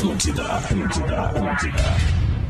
[0.00, 1.76] Atlântida, Atlântida, Atlântida.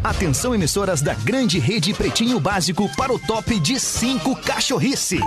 [0.05, 5.19] Atenção, emissoras da grande rede Pretinho Básico para o top de 5 cachorrice.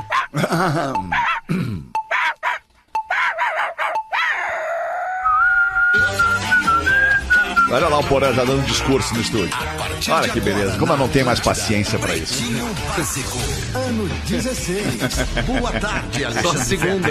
[7.69, 9.57] Olha lá o Porã já dando discurso no estúdio.
[10.07, 10.77] Olha que beleza.
[10.77, 12.43] Como eu não tenho mais paciência pra isso.
[13.73, 14.83] Ano 16.
[15.45, 16.63] Boa tarde, Alexandre.
[16.63, 17.09] segunda.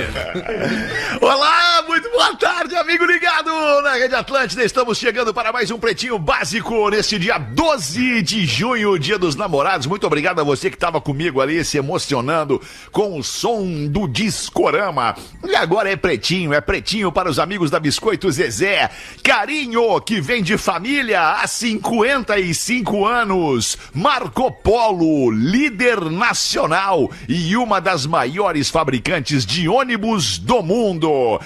[1.20, 3.48] Olá, muito boa tarde, amigo ligado
[3.82, 4.64] na Rede Atlântida.
[4.64, 9.86] Estamos chegando para mais um Pretinho Básico neste dia 12 de junho, dia dos namorados.
[9.86, 12.60] Muito obrigado a você que estava comigo ali se emocionando
[12.90, 15.14] com o som do Discorama.
[15.44, 18.90] E agora é Pretinho, é Pretinho para os amigos da Biscoito Zezé.
[19.22, 23.79] Carinho que vem de família há 55 anos.
[23.94, 31.40] Marco Polo, líder nacional e uma das maiores fabricantes de ônibus do mundo.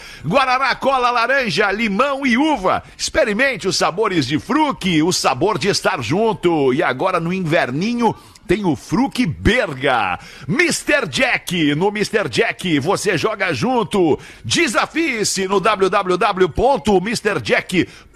[0.46, 2.80] Guaraná, cola, laranja, limão e uva.
[2.96, 6.72] Experimente os sabores de fruque, o sabor de estar junto.
[6.72, 8.14] E agora no inverninho
[8.46, 10.20] tem o Fruc Berga.
[10.48, 11.08] Mr.
[11.08, 12.28] Jack, no Mr.
[12.28, 14.18] Jack você joga junto.
[14.44, 15.58] Desafie-se no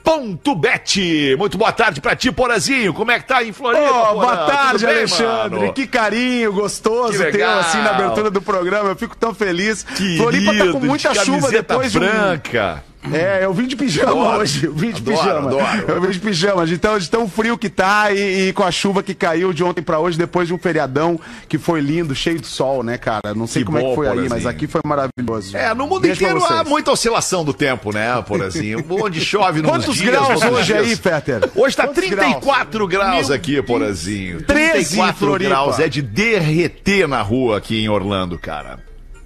[0.04, 1.36] www.mrjack.bet.
[1.38, 2.92] Muito boa tarde pra ti, Porazinho.
[2.92, 4.10] Como é que tá em Floripa?
[4.10, 5.60] Oh, boa tarde, bem, Alexandre.
[5.60, 5.72] mano?
[5.72, 8.88] Que carinho gostoso Que teu assim na abertura do programa.
[8.90, 9.82] Eu fico tão feliz.
[9.82, 12.00] Querido, Floripa tá com muita de chuva depois de um...
[12.00, 12.84] branca.
[13.14, 14.40] É, eu vim de pijama Adoro.
[14.42, 14.66] hoje.
[14.66, 15.48] Eu vim de Adoro, pijama.
[15.48, 15.84] adoro.
[15.88, 16.66] Eu vim de pijama.
[16.66, 19.64] De tão, de tão frio que tá e, e com a chuva que caiu de
[19.64, 23.32] ontem pra hoje, depois de um feriadão que foi lindo, cheio de sol, né, cara?
[23.34, 24.34] Não sei Que como é bom, que foi aí, Porazinho.
[24.34, 25.56] mas aqui foi maravilhoso.
[25.56, 28.84] É, no mundo pra inteiro há muita oscilação do tempo, né, Porazinho?
[29.02, 30.86] Onde chove nos Quantos dias, graus hoje dias.
[30.86, 31.50] aí, Fetter?
[31.54, 34.42] Hoje tá Quantos 34 graus, aqui, Porazinho.
[34.42, 35.50] 13 em 34 Floripa.
[35.50, 38.78] graus, é de derreter na rua aqui em Orlando, cara.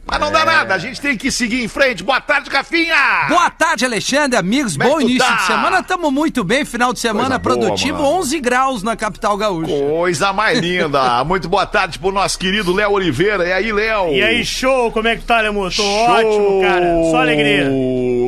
[0.06, 0.32] Mas não É.
[0.32, 2.02] dá nada, a gente tem que seguir em frente.
[2.04, 3.26] Boa tarde, Rafinha!
[3.28, 4.76] Boa tarde, Alexandre, amigos.
[4.76, 5.36] Como é Bom início tá?
[5.36, 5.82] de semana.
[5.82, 6.64] Tamo muito bem.
[6.64, 8.16] Final de semana Coisa boa, produtivo, mano.
[8.18, 9.72] 11 graus na capital gaúcha.
[9.72, 11.24] Coisa mais linda.
[11.24, 13.46] Muito boa tarde pro nosso querido Léo Oliveira.
[13.48, 14.08] E aí, Léo?
[14.12, 15.64] E aí, show, como é que tá, Lemo?
[15.64, 16.10] Tô Show!
[16.10, 16.84] ótimo, cara.
[17.10, 17.70] Só alegria.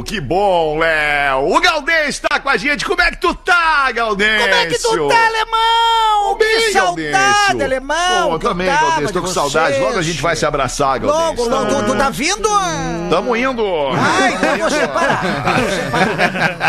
[0.06, 1.54] Que bom, Léo.
[1.54, 2.84] O Galdêncio tá com a gente.
[2.84, 4.40] Como é que tu tá, Galdêncio?
[4.40, 6.38] Como é que tu tá, alemão?
[6.38, 7.64] Bem, que saudade, Galdêncio.
[7.64, 8.32] alemão.
[8.32, 9.12] Eu também, Galdêncio.
[9.12, 9.78] Tô com saudade.
[9.78, 11.44] Logo a gente vai se abraçar, Galdêncio.
[11.44, 11.65] Logo, logo.
[11.68, 12.48] Tu, tu tá vindo?
[13.10, 13.62] Tamo indo.
[13.94, 15.20] Ah, então você para.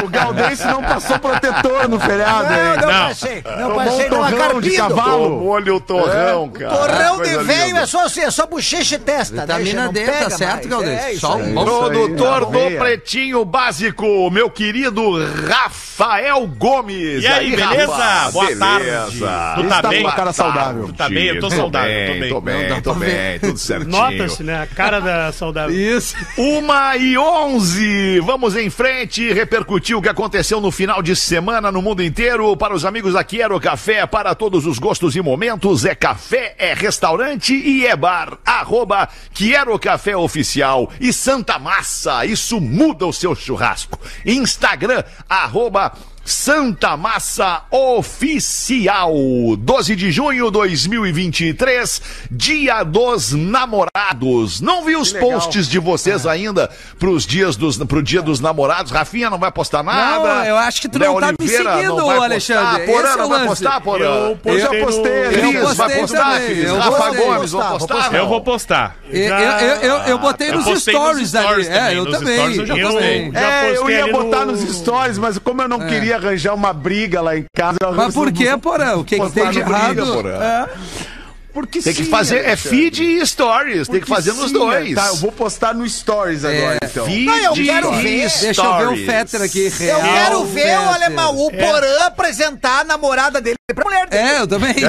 [0.04, 2.78] O Galdense não passou protetor no feriado, Não, hein?
[2.80, 3.08] não, Não.
[3.08, 3.44] passei.
[3.44, 5.30] Não Tomou passei um numa torrão de cavalo.
[5.30, 6.70] Tomou-lhe o torrão, cara.
[6.76, 7.80] Torrão de Coisa veio linda.
[7.82, 9.42] é só, assim, é só bochecha e testa.
[9.42, 10.68] Vitamina não D, tá certo.
[10.68, 11.00] Galdês?
[11.00, 15.02] É Só um bom Produtor do aí, Pretinho Básico, meu querido
[15.50, 17.24] Rafael Gomes.
[17.24, 17.96] E aí, beleza?
[17.96, 18.32] Rafa?
[18.32, 18.60] Boa beleza.
[18.66, 19.18] tarde.
[19.56, 20.02] Tu Esse tá tá bem?
[20.02, 20.84] com uma cara saudável.
[20.84, 20.98] Tarde.
[20.98, 21.26] Tá bem?
[21.28, 22.30] Eu tô saudável, tô bem.
[22.30, 23.90] Tô Não, bem, tô bem, tudo certinho.
[23.92, 24.62] Nota-se, né?
[24.62, 25.76] A cara da saudável.
[25.76, 26.16] Isso.
[26.38, 28.20] Uma e onze.
[28.22, 32.56] Vamos em frente repercutir o que aconteceu no final de semana no mundo inteiro.
[32.56, 36.74] Para os amigos da Quero Café, para todos os gostos e momentos, é café, é
[36.74, 38.38] restaurante e é bar.
[38.46, 42.26] Arroba Quero Café Oficial e Santa Massa.
[42.26, 44.00] Isso muda o seu churrasco.
[44.26, 45.94] Instagram, arroba
[46.28, 49.14] Santa Massa Oficial.
[49.58, 54.60] 12 de junho de 2023, dia dos namorados.
[54.60, 58.92] Não vi os posts de vocês ainda pros dias dos, pro dia dos namorados.
[58.92, 60.36] Rafinha não vai postar nada.
[60.36, 62.86] Não, eu acho que tu Léo não tá me Oliveira seguindo, não vai Alexandre.
[62.86, 64.06] Porã é não vai postar, Porã?
[64.06, 65.28] Eu Eu já postei.
[65.30, 66.64] Cris, Eu vai postei postar, Cris.
[66.66, 67.08] eu Rafa.
[67.08, 68.14] Gomes, Vou postar?
[68.14, 68.98] Eu vou postar.
[69.10, 71.68] Eu, eu, botei nos stories ali.
[71.68, 72.56] É, também, eu também.
[72.58, 73.32] eu já postei.
[73.34, 77.22] É, eu ia botar no- nos stories, mas como eu não queria arranjar uma briga
[77.22, 77.78] lá em casa...
[77.96, 78.96] Mas por que, Porã?
[78.98, 80.14] O que, que tem de no briga, errado?
[80.14, 80.44] Porã.
[80.44, 81.17] É.
[81.58, 84.54] Porque Tem que sim, fazer, é feed e stories, tem que Porque fazer nos sim,
[84.60, 84.94] dois.
[84.94, 87.04] Tá, eu vou postar no stories agora, então.
[87.04, 88.30] Feed Não, eu quero e ver.
[88.30, 88.42] stories.
[88.42, 89.66] Deixa eu ver o Fetter aqui.
[89.66, 90.94] Eu Real, quero ver o Fetter.
[90.94, 94.22] alemão, o Porã apresentar a namorada dele pra mulher dele.
[94.30, 94.76] É, eu também.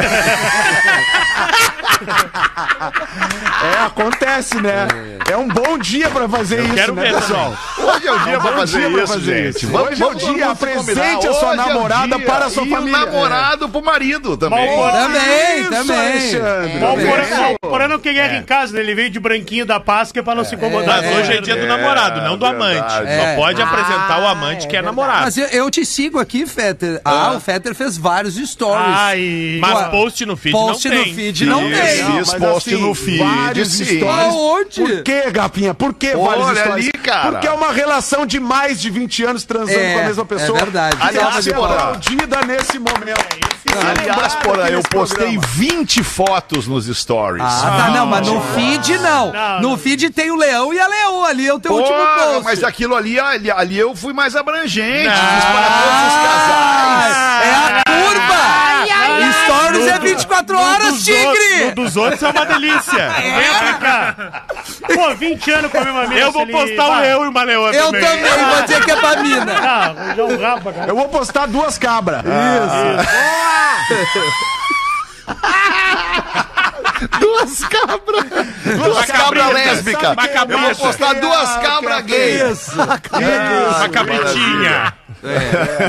[3.61, 4.87] É, acontece, né?
[5.31, 7.57] É um bom dia pra fazer isso, quero né, ver pessoal?
[7.79, 9.57] Hoje é o dia pra bom fazer dia pra isso, fazer gente.
[9.57, 9.67] isso.
[9.69, 12.27] Vamos- Hoje é o vamos- dia, apresente a sua é o namorada dia.
[12.27, 12.97] para a sua e família.
[12.99, 14.69] o namorado pro marido também.
[14.79, 16.31] Também, Isso, também.
[16.59, 16.81] Alexandre.
[16.81, 17.11] Mal Também.
[17.11, 18.81] Porã- Mal Porã não queria em casa, né?
[18.81, 21.05] Ele veio de branquinho da Páscoa pra não se incomodar.
[21.05, 22.93] É, Hoje é dia do namorado, não do amante.
[23.07, 23.35] É.
[23.35, 25.23] Só pode apresentar o amante que é namorado.
[25.25, 27.01] Mas eu, te sigo aqui, Fetter.
[27.05, 28.87] Ah, o Fetter fez vários stories.
[28.97, 31.15] Ai, Mas post no feed Post não no tem.
[31.15, 32.21] feed não tem.
[32.21, 32.33] isso.
[32.33, 34.01] Mas post assim, no feed, vários sim.
[34.09, 34.81] Aonde?
[34.81, 35.75] Por que, Gapinha?
[35.75, 36.73] Por que vários stories?
[36.89, 37.33] ali, cara.
[37.33, 40.59] Porque é uma relação de mais de 20 anos transando É, com a mesma pessoa.
[40.59, 40.97] é verdade.
[40.97, 41.75] Que Aliás, ser Porã.
[41.75, 43.58] aplaudida nesse momento.
[43.77, 47.43] Aliás, porra, eu postei 20 fotos nos stories.
[47.45, 49.33] Ah, tá, não, mas no feed não.
[49.33, 49.79] Não, No não.
[49.79, 52.45] feed tem o leão e a leoa ali, é o teu último Porra, post.
[52.45, 55.09] mas aquilo ali, ali, ali eu fui mais abrangente.
[55.09, 55.15] Não.
[55.15, 57.17] Fiz para todos os casais.
[57.45, 58.59] É a turma!
[59.45, 61.27] Stories é 24 horas, dos tigre!
[61.27, 63.09] outros- no dos outros é uma delícia.
[63.19, 64.43] Vem pra cá.
[64.95, 66.21] Pô, 20 anos com a mesma mina.
[66.21, 68.23] Eu vou postar o leão e uma leoa Eu também,
[68.53, 69.55] vou dizer que é pra mina.
[69.69, 70.89] Ah, vou dar um rabo, cara.
[70.91, 72.23] Eu vou postar duas cabras.
[77.21, 78.25] Duas cabras.
[78.77, 80.13] Duas cabras lésbicas.
[80.13, 80.81] Uma Eu vou cabeça.
[80.81, 82.41] postar duas cabras gay.
[83.77, 84.95] Uma cabritinha.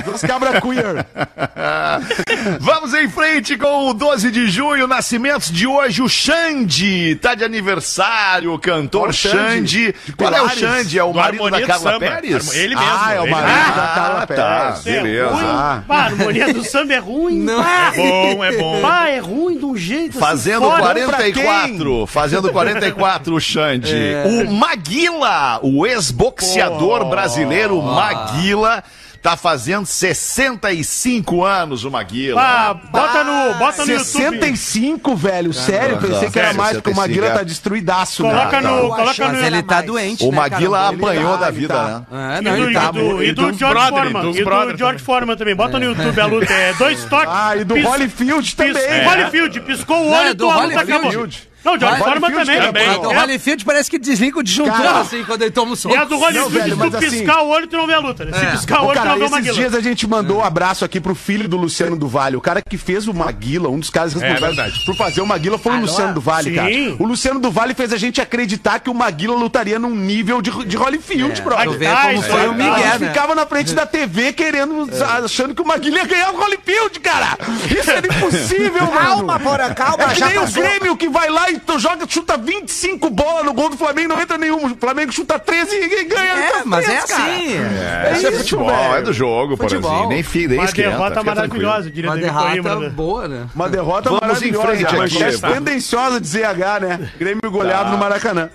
[0.06, 1.06] Duas cabras queer.
[2.60, 6.02] Vamos em frente com o 12 de junho, nascimentos de hoje.
[6.02, 9.96] O Xande tá de aniversário, o cantor o Xande, Xande.
[10.18, 10.50] Qual é o.
[10.50, 10.98] Xande?
[11.00, 12.00] É o Do marido da Harmonia Carla Samba.
[12.06, 12.56] Pérez?
[12.56, 12.92] Ele mesmo.
[13.00, 13.76] Ah, é o marido mesmo.
[13.76, 14.72] da Carla Ah, tá.
[14.76, 14.88] Pérez.
[14.88, 15.28] É Beleza.
[15.30, 15.44] ruim.
[15.46, 15.84] Ah.
[15.88, 17.40] Pá, a harmonia do samba é ruim.
[17.40, 17.64] Não.
[17.64, 18.82] Pá, É bom, é bom.
[18.82, 20.82] Pá, é ruim de um jeito assim, Fazendo fora.
[21.06, 23.96] 44, fazendo 44 o Xande.
[23.96, 24.24] É.
[24.26, 28.84] O Maguila, o ex-boxeador brasileiro Maguila,
[29.22, 32.42] tá fazendo 65 anos o Maguila.
[32.42, 34.06] Pá, bota no, bota no YouTube.
[34.06, 35.54] 65, velho.
[35.54, 37.38] Sério, pensei que era mais, porque o 65, Maguila é.
[37.38, 38.30] tá destruidaço, né?
[38.30, 39.46] Coloca no, coloca Mas no.
[39.46, 40.96] ele tá doente, O né, Maguila cara?
[40.96, 42.06] apanhou Ele da tá, vida, né?
[42.10, 42.34] tá.
[42.36, 44.32] É, E não, do, ele e tá do, e do George brother, Foreman.
[44.32, 45.56] E do George Foreman também.
[45.56, 46.54] Bota no YouTube a luta.
[46.54, 47.30] É dois toques.
[47.30, 48.84] Ah, e do Holyfield também.
[48.84, 49.06] É.
[49.08, 51.28] Holyfield, piscou o olho é e do tua luta acabou.
[51.64, 52.62] Não, o Foreman Holyfield também.
[52.62, 52.90] também.
[52.90, 55.94] A do É, Holyfield parece que desliga o disjuntor, assim, quando ele toma o soco.
[55.94, 58.24] E a do Holyfield, se tu assim- piscar o olho, tu não vê a luta.
[58.26, 58.32] né?
[58.38, 58.52] Se É.
[58.52, 59.54] piscar o olho, tu não vê o esses Maguila.
[59.56, 62.38] dias a gente mandou um abraço aqui pro filho do Luciano do Vale.
[62.38, 64.86] O cara que fez o Maguila, um dos caras responsáveis verdade.
[64.86, 66.70] por fazer o Maguila foi o Luciano do Vale, cara.
[66.98, 70.52] O Luciano do Vale fez a gente acreditar que o Maguila lutaria num nível de,
[70.66, 71.92] de Holyfield, É, brother.
[71.92, 74.88] Ah, como foi é o Miguel, ficava na frente da TV querendo,
[75.24, 77.38] achando que o Maguila ia ganhar o Holyfield, cara.
[77.78, 79.10] Isso era impossível, mano.
[79.10, 80.48] Calma, porra, calma, É que já nem o.
[80.50, 84.38] Grêmio que vai lá tu joga, chuta 25 bolas no gol do Flamengo, não entra
[84.38, 84.66] nenhum.
[84.66, 86.34] O Flamengo chuta 13 e ganha.
[86.34, 87.24] É, Tá mas é três, cara.
[87.24, 87.58] assim.
[87.58, 88.94] É, isso é isso, futebol, velho.
[88.96, 89.82] é do jogo, Futebol.
[89.90, 90.10] Porazinho.
[90.10, 90.90] Nem, fi, nem Uma esquenta.
[90.90, 92.90] derrota maravilhosa, diria Uma derrota né?
[92.90, 93.48] boa, né?
[93.56, 94.68] Uma derrota Vamos em maravilhosa.
[94.68, 94.98] frente a aqui.
[94.98, 95.58] manchete Vamos.
[95.58, 97.10] tendenciosa de ZH, né?
[97.18, 98.50] Grêmio goleado no Maracanã.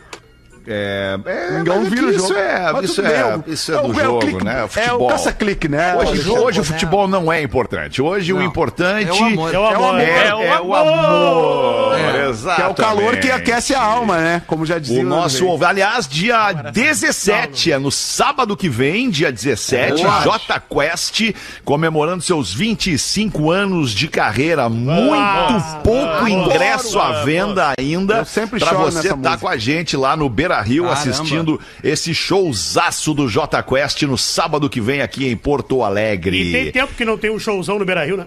[0.66, 2.40] É, é, mas é vira o isso jogo.
[2.40, 4.60] é, Mas isso tudo bem, é, o- isso é do o jogo, clique- né?
[4.60, 5.08] É o Futebol.
[5.08, 5.94] caça-clique, né?
[5.96, 6.68] Hoje, O jogo, hoje o né?
[6.68, 8.00] futebol não é importante.
[8.00, 9.54] Hoje o importante É o amor.
[9.54, 10.00] É o amor.
[10.00, 11.94] é, É é o amor.
[11.98, 12.62] É.
[12.62, 14.42] É o calor que aquece a alma, né?
[14.46, 15.00] Como já dizia.
[15.00, 15.64] O nosso, ouve.
[15.64, 20.20] aliás, dia 17, é no sábado que vem, dia 17, Boa.
[20.20, 21.34] J Quest
[21.64, 24.68] comemorando seus 25 anos de carreira.
[24.68, 28.18] Muito pouco ingresso à venda ainda.
[28.18, 31.00] Eu sempre pra choro você nessa tá com a gente lá no Beira Rio Caramba.
[31.00, 36.42] assistindo esse showzaço do J Quest no sábado que vem aqui em Porto Alegre.
[36.48, 38.26] E tem tempo que não tem um showzão no Beira Rio, né?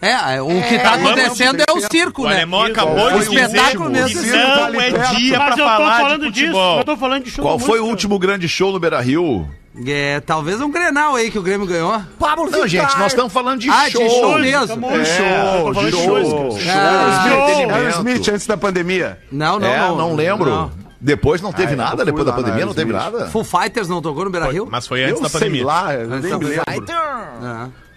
[0.00, 2.34] É, o que tá acontecendo é o circo, O né?
[2.36, 4.20] alemão acabou O de dizer espetáculo mesmo.
[4.20, 6.46] que não é dia pra Mas eu tô falar falando de disso.
[6.46, 6.78] futebol.
[6.78, 9.48] Eu tô falando de show Qual foi o último grande show no Beira Rio?
[9.86, 12.00] É, talvez um Grenal aí que o Grêmio ganhou.
[12.18, 14.08] Pablo Não, gente, nós estamos falando de Ah, de show.
[14.08, 14.86] show mesmo.
[14.90, 14.98] É,
[15.74, 16.58] falando de show, show.
[16.58, 17.70] show, Ah, show.
[17.74, 19.18] Aerosmith antes da pandemia.
[19.30, 19.96] Não, não, é, não.
[19.96, 20.48] não, lembro.
[20.50, 20.70] não.
[20.98, 23.26] Depois não teve Ah, eu nada, depois da pandemia não teve nada.
[23.28, 24.66] Full Fighters não tocou no Beira Rio?
[24.70, 25.66] Mas foi antes Eu da sei pandemia.
[25.66, 26.48] lá, eu nem me lembro.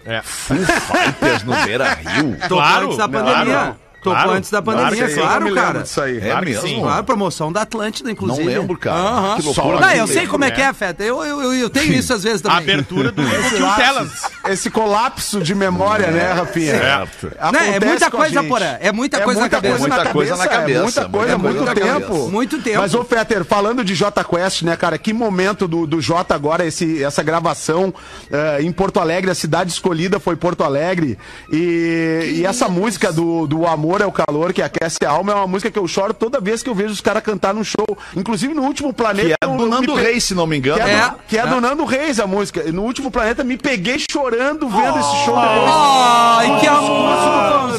[0.06, 0.16] É.
[0.16, 0.22] É.
[0.22, 2.36] Foo Fighters no Beira Rio.
[2.42, 3.76] Tocou Claro, antes da claro.
[4.02, 5.82] Tocou Claro, antes da claro pandemia, claro, Eu lembro cara.
[5.82, 6.16] disso aí.
[6.18, 6.62] É Claro mesmo?
[6.62, 6.80] sim.
[6.80, 8.48] Claro, promoção da Atlântida, Não inclusive.
[8.48, 8.96] lembro, cara.
[8.98, 9.36] Aham.
[9.36, 9.80] Que loucura.
[9.80, 10.54] Não, eu Não sei lembro, como é né?
[10.54, 11.02] que é, Feta.
[11.04, 12.74] Eu, eu, eu, eu tenho isso às vezes A também.
[12.74, 14.22] abertura do um telas.
[14.48, 16.78] Esse colapso de memória, né, Rafinha?
[16.78, 17.32] Certo.
[17.38, 18.42] Não, é Acontece muita a coisa.
[18.44, 18.76] Porã.
[18.80, 19.78] É muita coisa na cabeça.
[19.78, 22.00] Muita coisa na cabeça, É muita coisa, muita muito tempo.
[22.00, 22.30] cabeça.
[22.30, 22.78] Muito tempo.
[22.78, 26.64] Mas, ô, Fetter, falando de J Quest, né, cara, que momento do, do J agora,
[26.64, 27.92] esse, essa gravação
[28.32, 31.18] eh, em Porto Alegre, a cidade escolhida foi Porto Alegre.
[31.52, 35.34] E, e essa música do, do Amor é o Calor, que aquece a alma, é
[35.34, 37.96] uma música que eu choro toda vez que eu vejo os caras cantar no show.
[38.14, 39.28] Inclusive no último planeta.
[39.28, 40.76] Que é do me Nando pe- Reis, se não me engano.
[40.84, 41.10] Que é, É.
[41.28, 42.62] que é do Nando Reis a música.
[42.72, 45.70] No último planeta me peguei chorando vendo esse show depois.
[45.72, 47.70] Ai, que amor!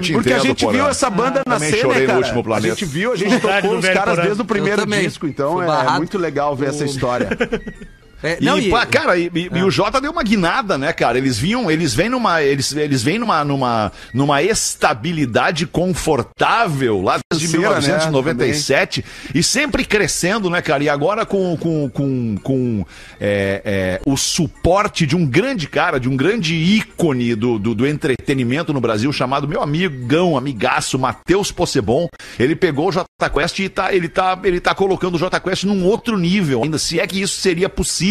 [0.00, 2.18] Te Porque a gente viu essa banda Também nascer, chorei né, no cara?
[2.20, 2.72] último planeta.
[2.72, 5.96] A gente viu, a gente tocou os caras desde o primeiro disco, então é barrado.
[5.98, 7.28] muito legal ver essa história.
[8.22, 10.92] É, E, não, e- pá, cara, e, e- e o Jota deu uma guinada, né,
[10.92, 11.16] cara?
[11.18, 17.48] Eles vinham, eles vêm numa, eles, eles vêm numa, numa, numa estabilidade confortável lá desde
[17.56, 20.82] né, 1997 e sempre crescendo, né, cara?
[20.84, 22.86] E agora com, com, com, com
[23.20, 27.86] é, é, o suporte de um grande cara, de um grande ícone do, do, do
[27.86, 32.08] entretenimento no Brasil, chamado meu amigão, amigaço, Matheus Possebon.
[32.38, 35.64] Ele pegou o Jota Quest e tá, ele, tá, ele tá colocando o Jota Quest
[35.64, 38.09] num outro nível, ainda se é que isso seria possível.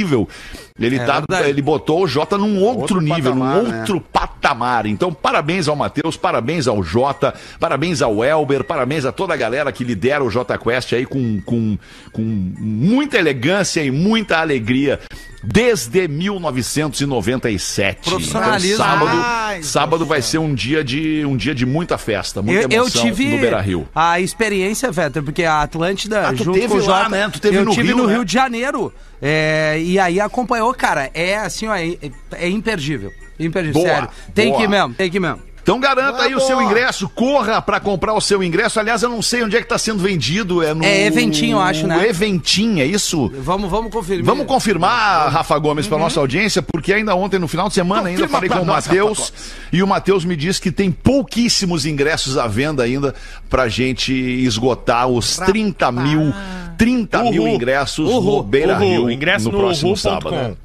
[0.79, 3.79] Ele, É tá, ele botou o Jota num outro, Outro nível, patamar, num né?
[3.79, 4.85] outro patamar.
[4.85, 9.71] Então, parabéns ao Matheus, parabéns ao Jota, parabéns ao Elber, parabéns a toda a galera
[9.71, 11.77] que lidera o Jota Quest aí com, com,
[12.11, 14.99] com muita elegância e muita alegria.
[15.43, 18.09] Desde 1997.
[18.09, 18.73] Profissionalismo.
[18.75, 22.61] Então, sábado, Ai, sábado vai ser um dia de um dia de muita festa, muita
[22.63, 23.87] Eu, eu emoção tive no Beira Rio.
[23.93, 27.29] a experiência, Vetter, porque a Atlântida, Ah, tu junto teve com o lá, Jota, né?
[27.31, 28.13] Tu teve eu no tive Rio, no né?
[28.13, 28.93] Rio de Janeiro.
[29.21, 31.95] É, e aí acompanhou, cara, é assim, ó, é,
[32.33, 33.11] é imperdível.
[33.39, 34.09] Imperdível, Boa, sério.
[34.35, 34.57] Tem boa.
[34.57, 35.39] que ir mesmo, tem que ir mesmo.
[35.69, 38.79] Então garanta aí o seu ingresso, corra pra comprar o seu ingresso.
[38.79, 41.59] Aliás, eu não sei onde é que tá sendo vendido, é no É Eventim, eu
[41.59, 42.07] acho, né?
[42.09, 43.31] Eventim, é isso?
[43.37, 44.25] Vamos, vamos confirmar.
[44.25, 48.23] Vamos confirmar, Rafa Gomes, para nossa audiência, porque ainda ontem, no final de semana, ainda
[48.23, 49.31] eu falei Confirma com o pra Matheus
[49.71, 53.13] e o Matheus me disse que tem pouquíssimos ingressos à venda ainda
[53.47, 56.33] pra gente esgotar os 30 mil,
[56.79, 57.53] 30 mil Uhul.
[57.53, 58.37] ingressos Uhul.
[58.37, 59.11] no Beira Rio Uhul.
[59.11, 59.95] Ingresso no, no próximo uhu.com.
[60.01, 60.31] sábado.
[60.31, 60.55] né?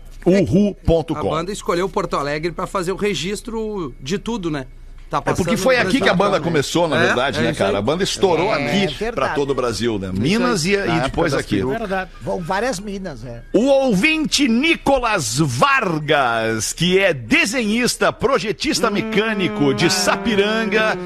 [1.14, 4.64] A banda escolheu Porto Alegre pra fazer o registro de tudo, né?
[5.10, 7.58] Tá É porque foi aqui que a banda começou, na É, verdade, é né, isso
[7.58, 7.78] cara?
[7.78, 9.12] A banda estourou É aqui verdade.
[9.14, 10.10] pra todo o Brasil, né?
[10.12, 11.62] Minas e, e depois aqui.
[11.64, 12.10] Verdade.
[12.20, 13.42] Vão várias minas, é.
[13.52, 20.96] O ouvinte Nicolas Vargas, que é desenhista, projetista mecânico de Sapiranga,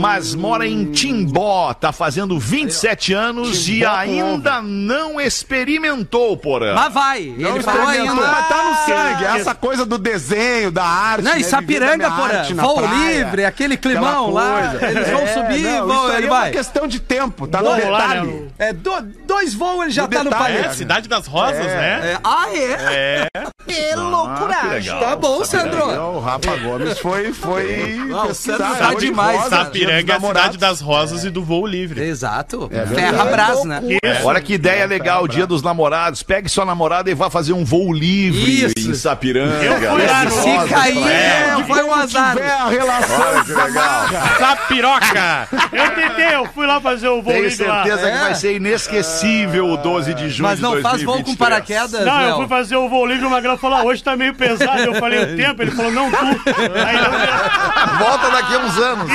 [0.00, 6.74] mas mora em Timbó, tá fazendo 27 anos e Timbó com ainda não experimentou, porã.
[6.74, 8.14] Mas vai, ele Não falou ainda.
[8.14, 9.24] mas tá no sangue.
[9.40, 11.24] Essa coisa do desenho, da arte.
[11.24, 15.62] Não, né, e viver Sapiranga, na voo praia, livre, aquele climão lá, eles vão subir,
[15.62, 16.42] não, vão- ele é vai.
[16.48, 18.26] uma questão de tempo, tá no Vamos lá, detalhe.
[18.30, 18.48] né?
[18.58, 20.66] É, do- dois voos ele já No tá no detalhe, país.
[20.66, 22.12] É, Cidade das Rosas, né?
[22.12, 23.26] É, ah, é?
[23.66, 24.98] Que loucuragem.
[25.00, 25.84] Tá bom, Sandro.
[25.84, 30.20] O Rafa Gomes foi, foi Não, pesquisar, Sandro tá demais, rosa, dos Sapiranga é a
[30.20, 32.02] cidade das rosas e do voo livre.
[32.02, 32.70] Exato.
[32.94, 33.80] Ferra Brás, né?
[34.24, 36.22] Olha que ideia legal, dia dos namorados.
[36.22, 38.74] Pegue sua namorada e vá fazer um voo livre Isso.
[38.90, 39.54] em Sapiranga.
[39.64, 41.64] Eu fui lá Se cair, praia.
[41.66, 42.36] foi um azar.
[42.36, 44.04] tiver a relação que legal.
[44.38, 45.48] Sapiroca!
[45.72, 47.82] Eu tentei, eu fui lá fazer o voo Tenho livre lá.
[47.84, 48.20] certeza que É.
[48.20, 51.24] vai ser inesquecível o 12 de junho Mas não de faz voo 2023.
[51.24, 54.02] com paraquedas, Não, eu fui fazer o voo livre e o Magrão falou, ah, hoje
[54.02, 54.80] tá meio pesado.
[54.80, 55.62] Eu falei, o tempo?
[55.62, 56.16] Ele falou, não, tu.
[56.16, 59.10] Aí eu, Volta daqui a uns anos.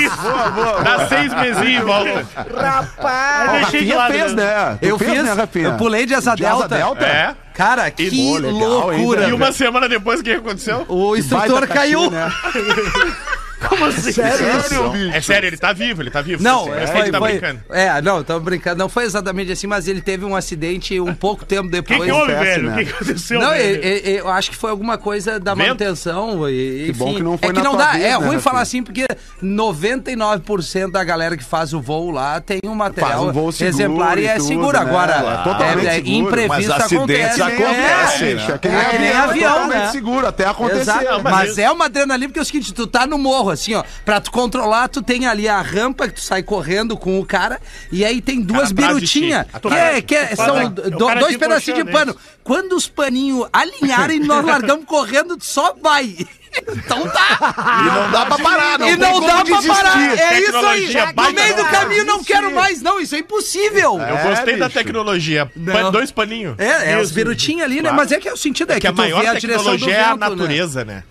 [0.83, 2.25] Dá seis mesinhos e volta.
[2.55, 3.45] Rapaz.
[3.47, 4.13] eu deixei de lado.
[4.13, 4.77] fez, né?
[4.81, 5.65] Tu Eu fez, fiz, né, Rafinha?
[5.67, 6.75] eu pulei de asa De asa delta.
[6.77, 7.05] delta?
[7.05, 7.35] É.
[7.53, 9.23] Cara, que Pô, legal, loucura.
[9.23, 10.85] hein, E uma semana depois, o que aconteceu?
[10.87, 12.09] O instrutor caiu.
[12.09, 12.31] cachê, né?
[13.67, 14.11] Como assim?
[14.13, 15.11] Sério, bicho?
[15.13, 16.41] É sério, ele tá vivo, ele tá vivo.
[16.43, 16.91] Não, é, sim.
[16.93, 17.59] foi, ele tá foi- brincando.
[17.71, 18.77] é, não, tava brincando.
[18.77, 22.01] Não foi exatamente assim, mas ele teve um acidente um pouco tempo O que, depois.
[22.03, 22.67] que houve, velho?
[22.67, 22.77] O né?
[22.79, 23.83] que, que aconteceu, Não, velho?
[23.85, 25.65] e- e- eu acho que foi alguma coisa da Vento?
[25.67, 26.49] manutenção.
[26.49, 27.91] E, Que bom que não foi é que na não tua dá.
[27.91, 28.39] vez, é né, ruim Rafinha?
[28.41, 29.05] falar assim, porque
[29.41, 34.21] 99% da galera que faz o voo lá tem um material um voo exemplar e
[34.23, 34.73] e é tudo, seguro.
[34.77, 34.79] né?
[34.79, 37.41] Agora, É totalmente é, é, seguro, imprevisto mas acidentes acontece.
[37.41, 38.47] acontecem, É, né?
[38.53, 38.67] É que
[38.99, 39.89] nem É, né?
[39.91, 40.81] seguro, até acontecer.
[40.81, 43.17] Exato, Não, mas, é uma adrenalina porque é o seguinte, tu tá no
[43.49, 46.95] morro, assim, ó, pra tu controlar, tu tem ali a rampa que tu sai correndo
[46.97, 47.59] com o cara,
[47.91, 51.33] e aí tem duas birutinhas, que, é, que é- faz são a- do- cara dois
[51.33, 52.15] te pedacinhos de pano.
[52.43, 56.15] Quando os paninhos alinharem, nós largamos correndo, tu só vai.
[56.67, 57.37] Então tá.
[57.85, 59.67] E não dá pra parar, não e não dá pra desistir.
[59.67, 60.17] parar.
[60.17, 60.91] É isso aí.
[61.15, 62.81] No meio do caminho, não quero mais.
[62.81, 63.99] Não, isso é impossível.
[64.01, 65.47] Eu gostei da tecnologia.
[65.55, 65.91] Não.
[65.91, 66.57] Dois paninhos.
[66.57, 67.91] É, é os birutinhos ali, né?
[67.91, 69.63] Mas é que é o sentido, é que, Que a tu maior vê a direção
[69.65, 70.29] do tecnologia é a vento, né?
[70.29, 71.03] natureza, né?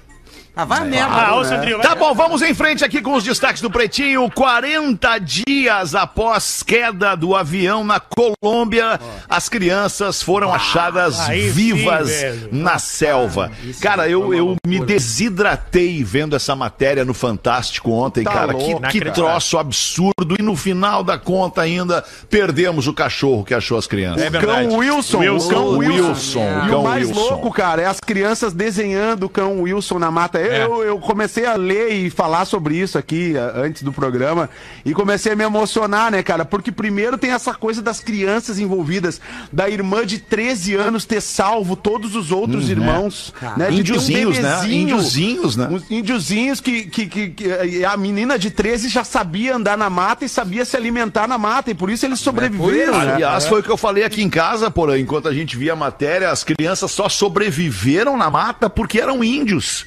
[0.61, 1.15] Ah, vai merda.
[1.15, 1.87] Ah, ô, Sandrinho, vai.
[1.87, 4.29] Tá bom, vamos em frente aqui com os destaques do Pretinho.
[4.29, 8.99] 40 dias após queda do avião na Colômbia,
[9.29, 12.49] as crianças foram achadas aí sim, vivas velho.
[12.50, 13.53] na selva.
[13.81, 18.53] Cara, eu, eu me desidratei vendo essa matéria no Fantástico ontem, Tá cara.
[18.53, 20.35] louco, Que, que troço absurdo.
[20.37, 24.23] E no final da conta ainda perdemos o cachorro que achou as crianças.
[24.23, 24.67] É verdade.
[24.69, 25.47] Cão Wilson, Wilson.
[25.47, 26.09] o cão Wilson.
[26.09, 27.21] Wilson, E cão o mais Wilson.
[27.21, 30.48] louco, cara, é as crianças desenhando o cão Wilson na mata.
[30.49, 30.64] Eu, É.
[30.64, 34.49] eu, eu comecei a ler e falar sobre isso aqui antes do programa
[34.85, 36.45] e comecei a me emocionar, né, cara?
[36.45, 39.21] Porque primeiro tem essa coisa das crianças envolvidas,
[39.52, 43.33] da irmã de 13 anos ter salvo todos os outros irmãos.
[43.57, 44.69] Né, de ter um Índiozinhos, né?
[44.69, 45.69] Índiozinhos, né?
[45.71, 50.25] Uns índiozinhos que, que, que, que a menina de 13 já sabia andar na mata
[50.25, 53.14] e sabia se alimentar na mata, e por isso eles sobreviveram, né?
[53.14, 55.76] Aliás, foi o que eu falei aqui em casa, porém, enquanto a gente via a
[55.76, 59.87] matéria, as crianças só sobreviveram na mata porque eram índios.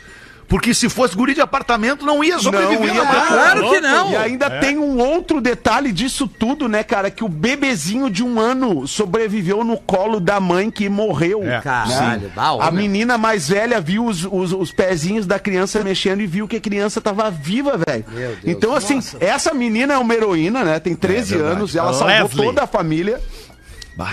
[0.51, 2.93] Porque se fosse guri de apartamento, não ia sobreviver.
[2.93, 4.11] Não ia Claro que não.
[4.11, 7.09] E ainda tem um outro detalhe disso tudo, né, cara?
[7.09, 11.41] Que o bebezinho de um ano sobreviveu no colo da mãe que morreu.
[11.41, 11.61] É.
[11.61, 12.31] Caralho, Né?
[12.35, 16.49] dá A menina mais velha viu os, os, os pezinhos da criança mexendo e viu
[16.49, 18.03] que a criança tava viva, velho.
[18.43, 20.81] Então, assim, essa menina é uma heroína, né?
[20.81, 21.55] Tem 13 verdade.
[21.55, 22.45] anos, ela salvou Leslie.
[22.45, 23.21] toda a família.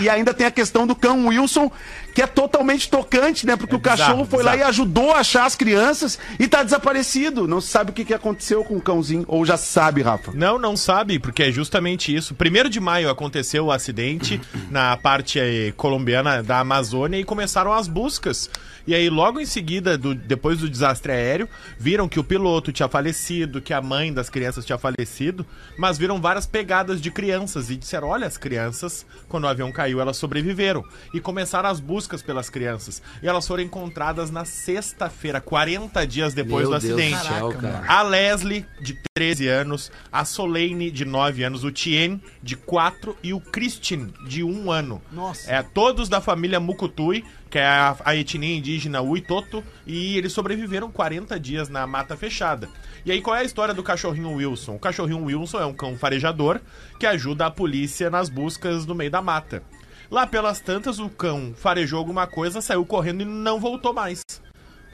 [0.01, 1.71] E ainda tem a questão do cão Wilson,
[2.13, 3.55] que é totalmente tocante, né?
[3.55, 4.69] Porque É o cachorro bizarro, foi lá e bizarro.
[4.69, 7.47] ajudou a achar as crianças e tá desaparecido.
[7.47, 9.25] Não se sabe o que, que aconteceu com o cãozinho.
[9.27, 10.31] Ou já sabe, Rafa.
[10.33, 12.33] Não, não sabe, porque é justamente isso.
[12.35, 14.39] Primeiro de maio aconteceu o acidente
[14.69, 18.49] na parte eh, colombiana da Amazônia e começaram as buscas.
[18.87, 21.47] E aí, logo em seguida, do- depois do desastre aéreo,
[21.77, 25.45] viram que o piloto tinha falecido, que a mãe das crianças tinha falecido,
[25.77, 30.01] mas viram várias pegadas de crianças e disseram: olha, as crianças, quando o avião caiu,
[30.01, 30.83] elas sobreviveram.
[31.13, 33.01] E começaram as buscas pelas crianças.
[33.21, 37.27] E elas foram encontradas na sexta-feira, 40 dias depois Meu do Deus acidente.
[37.27, 37.53] céu.
[37.87, 43.33] A Leslie, de 13 anos, a Solane, de 9 anos, o Tien, de 4 e
[43.33, 45.01] o Christian, de 1 ano.
[45.11, 45.51] Nossa.
[45.51, 50.91] É, todos da família Mukutui, que é a, a etnia indígena Uitoto, e eles sobreviveram
[50.91, 52.69] 40 dias na mata fechada.
[53.05, 54.75] E aí, qual é a história do cachorrinho Wilson?
[54.75, 56.59] O cachorrinho Wilson é um cão farejador
[56.99, 59.63] que ajuda a polícia nas buscas no meio da mata.
[60.09, 64.23] Lá pelas tantas, o cão farejou alguma coisa, saiu correndo e não voltou mais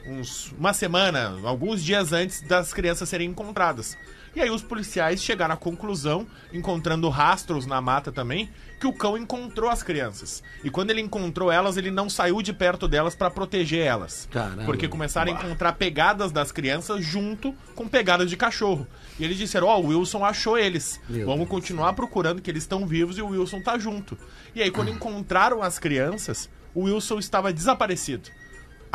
[0.06, 3.96] uns, uma semana, alguns dias antes das crianças serem encontradas.
[4.36, 9.16] E aí os policiais chegaram à conclusão, encontrando rastros na mata também, que o cão
[9.16, 10.42] encontrou as crianças.
[10.62, 14.28] E quando ele encontrou elas, ele não saiu de perto delas para proteger elas.
[14.30, 14.64] Caramba.
[14.66, 18.86] Porque começaram a encontrar pegadas das crianças junto com pegadas de cachorro.
[19.18, 21.00] E eles disseram: Ó, o Wilson achou eles.
[21.08, 24.18] Meu Vamos continuar procurando que eles estão vivos e o Wilson tá junto.
[24.54, 28.28] E aí, quando encontraram as crianças, o Wilson estava desaparecido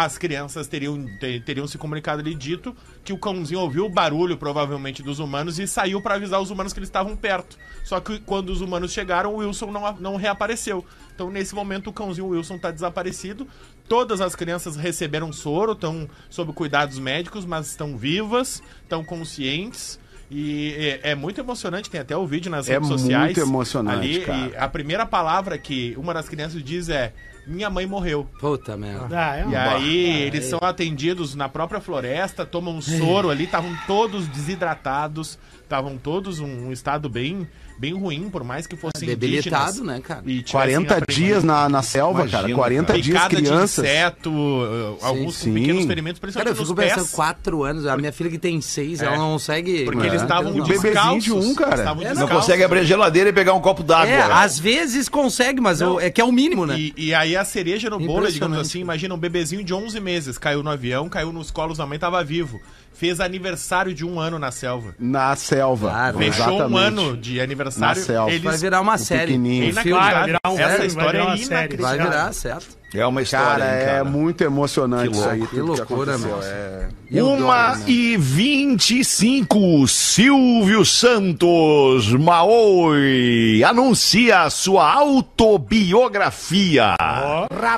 [0.06, 4.38] as crianças teriam, te- teriam se comunicado ali dito que o cãozinho ouviu o barulho,
[4.38, 7.58] provavelmente, dos humanos e saiu para avisar os humanos que eles estavam perto.
[7.84, 10.86] Só que quando os humanos chegaram, o Wilson não, não reapareceu.
[11.14, 13.48] Então, nesse momento, o cãozinho Wilson está desaparecido.
[13.88, 20.00] Todas as crianças receberam soro, estão sob cuidados médicos, mas estão vivas, estão conscientes.
[20.34, 23.26] E é, é muito emocionante, tem até o vídeo nas É redes sociais.
[23.36, 24.50] muito emocionante, ali, cara.
[24.50, 27.14] E a primeira palavra que uma das crianças diz é:
[27.46, 28.28] Minha mãe morreu.
[28.40, 29.08] Puta merda.
[29.12, 33.76] Ah, é E aí, eles são atendidos na própria floresta, tomam um soro ali, estavam
[33.88, 35.40] todos desidratados,
[35.72, 37.48] estavam todos um, um estado bem,
[37.80, 39.96] bem ruim, por mais que fossem Debilitado, indígenas.
[39.96, 40.22] né, cara?
[40.26, 42.54] E tivessem 40 aprendido- dias na, na selva, Imagina, cara.
[42.54, 43.86] 40 dias Picada de crianças.
[43.86, 45.50] inseto, uh, alguns sim.
[45.54, 46.94] com pequenos ferimentos, Cara, principalmente eu nos fico pés.
[46.94, 49.06] pensando, quatro anos, a minha filha que tem seis, É.
[49.06, 49.86] ela não consegue...
[49.86, 50.26] Porque eles É.
[50.26, 50.92] estavam E o descalços.
[50.94, 51.76] bebezinho de um, cara.
[51.76, 54.08] estavam É, Não consegue abrir a geladeira e pegar um copo d'água.
[54.08, 55.94] É, às vezes consegue, mas Não.
[55.94, 56.78] eu- é que é o mínimo, né?
[56.78, 60.38] E, e aí a cereja no bolo, digamos assim, imagina um bebezinho de 11 meses,
[60.38, 62.60] caiu no avião, caiu nos colos da mãe, tava vivo.
[63.02, 64.94] Fez aniversário de um ano na selva.
[65.00, 65.90] Na selva.
[65.90, 66.18] Claro.
[66.20, 66.84] Fechou um Exatamente.
[66.86, 68.00] ano de aniversário.
[68.00, 68.30] Na selva.
[68.30, 69.22] Eles Vai virar uma o série.
[69.22, 69.66] pequenininho.
[69.66, 70.00] Um É filme.
[70.00, 71.46] Vai virar um Essa filme, vai história virar é série.
[71.50, 71.98] inacreditável.
[71.98, 72.68] Vai virar, certo.
[72.94, 74.04] É uma história, Cara, hein, é cara.
[74.04, 75.48] muito emocionante Que isso aí.
[75.48, 76.36] Que loucura, aconteceu.
[76.36, 76.48] nossa.
[76.48, 76.90] É...
[77.10, 77.84] E Uma né?
[77.88, 86.94] e 25, Silvio Santos Maoi anuncia sua autobiografia.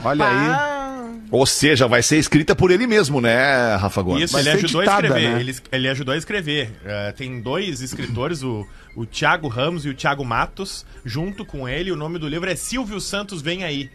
[0.03, 0.92] Olha aí.
[1.35, 4.25] Ou seja, vai ser escrita por ele mesmo, né, Rafa Gomes?
[4.25, 5.33] Isso, Vai ele ser ajudou ditada, a escrever.
[5.33, 5.39] né?
[5.41, 6.71] Ele, ele ajudou a escrever.
[7.17, 11.91] Tem dois escritores, o, o Thiago Ramos e o Thiago Matos, junto com ele.
[11.91, 13.89] O nome do livro é Silvio Santos Vem Aí.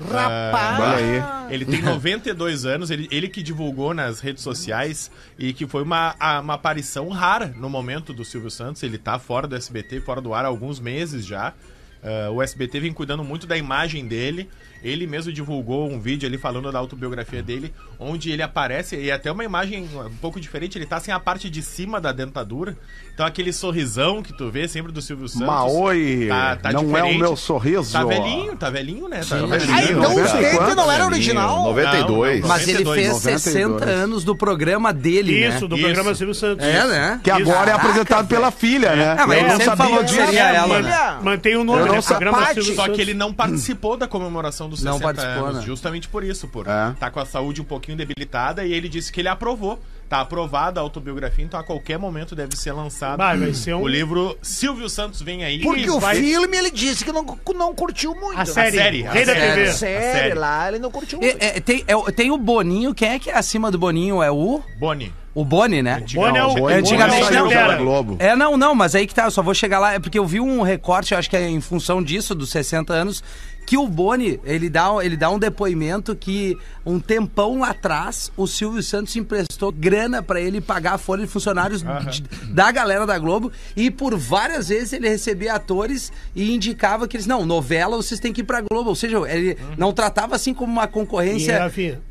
[0.00, 0.80] Rapaz!
[0.80, 1.54] Olha aí.
[1.54, 6.14] Ele tem 92 anos, ele, ele que divulgou nas redes sociais e que foi uma,
[6.18, 8.82] a- uma aparição rara no momento do Silvio Santos.
[8.82, 11.52] Ele tá fora do SBT, fora do ar há alguns meses já.
[12.02, 14.50] Ah, o SBT vem cuidando muito da imagem dele.
[14.82, 19.30] Ele mesmo divulgou um vídeo ali falando da autobiografia dele, onde ele aparece, e até
[19.30, 22.76] uma imagem um pouco diferente, ele tá sem a parte de cima da dentadura.
[23.14, 25.46] Então aquele sorrisão que tu vê sempre do Silvio Santos.
[25.46, 26.28] Maoi,
[26.72, 27.18] não é o diferente.
[27.18, 27.92] meu sorriso.
[27.92, 29.20] Tá velhinho, tá velhinho, né?
[29.28, 29.74] Tá velhinho.
[29.74, 31.06] Ah, então os 90 e dentes não era velhinho?
[31.06, 31.62] original?
[31.64, 32.40] 92.
[32.40, 33.42] Não, Mas ele 92, fez 92.
[33.42, 35.68] 60 anos do programa dele, Isso, né?
[35.68, 35.84] do Isso.
[35.84, 36.66] programa Silvio Santos.
[36.66, 37.20] É, né?
[37.22, 39.16] Que agora é apresentado pela filha, né?
[39.18, 40.20] Ah, mas Eu ele não sabia falou disso.
[40.20, 41.18] É, ela, man- né?
[41.22, 42.00] Mantém o nome, Eu não né?
[42.00, 42.96] sa- Programa Silvio Só Santos.
[42.96, 45.66] que ele não participou da comemoração dos Não 60 participou, anos, né?
[45.66, 46.94] justamente por isso, por É.
[46.98, 49.78] tá com a saúde um pouquinho debilitada e ele disse que ele aprovou.
[50.08, 53.80] Tá aprovada a autobiografia, então a qualquer momento deve ser lançado Vai, vai ser um-
[53.80, 55.60] o livro Silvio Santos Vem Aí.
[55.60, 57.24] Porque o vai- filme ele disse que não,
[57.56, 58.38] não curtiu muito.
[58.38, 59.40] A série, série, Rei a da série.
[59.54, 59.68] TV.
[59.68, 60.34] A série, A série.
[60.34, 61.42] lá, ele não curtiu muito.
[61.42, 64.22] É, é, tem, é, tem o Boninho, quem é que é acima do Boninho?
[64.22, 64.60] É o.
[64.78, 65.10] Boni.
[65.34, 66.04] O Boni, né?
[66.12, 66.54] Boni é o...
[66.56, 67.48] Boni Antigamente é não.
[67.48, 68.16] Da Globo.
[68.18, 70.26] É, não, não, mas aí que tá, eu só vou chegar lá, é porque eu
[70.26, 73.24] vi um recorte, eu acho que é em função disso, dos 60 anos,
[73.64, 78.46] que o Boni, ele dá, ele dá um depoimento que um tempão lá atrás o
[78.46, 82.22] Silvio Santos emprestou grana pra ele pagar a folha de funcionários de-
[82.52, 87.26] da galera da Globo e por várias vezes ele recebia atores e indicava que eles,
[87.26, 90.72] não, novela vocês têm que ir pra Globo, ou seja, ele não tratava assim como
[90.72, 91.56] uma concorrência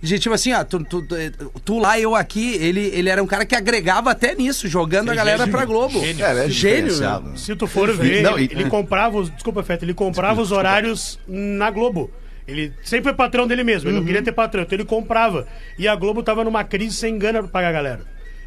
[0.01, 3.27] de tipo assim, ó, tu, tu- tu- tu lá, eu aqui, ele, ele era um
[3.27, 5.51] cara que agregava até nisso, jogando a galera gênio.
[5.51, 5.99] pra Globo.
[5.99, 6.25] Gênio.
[6.25, 7.33] É, ele é Gênio, né?
[7.35, 9.29] Se tu for ver, Não, e- ele comprava os.
[9.29, 12.11] Desculpa, Feta, ele comprava os horários na Globo.
[12.47, 15.47] Ele sempre foi patrão dele mesmo, ele não queria ter patrão, então ele comprava.
[15.77, 18.01] E a Globo tava numa crise sem gana pra pagar a galera.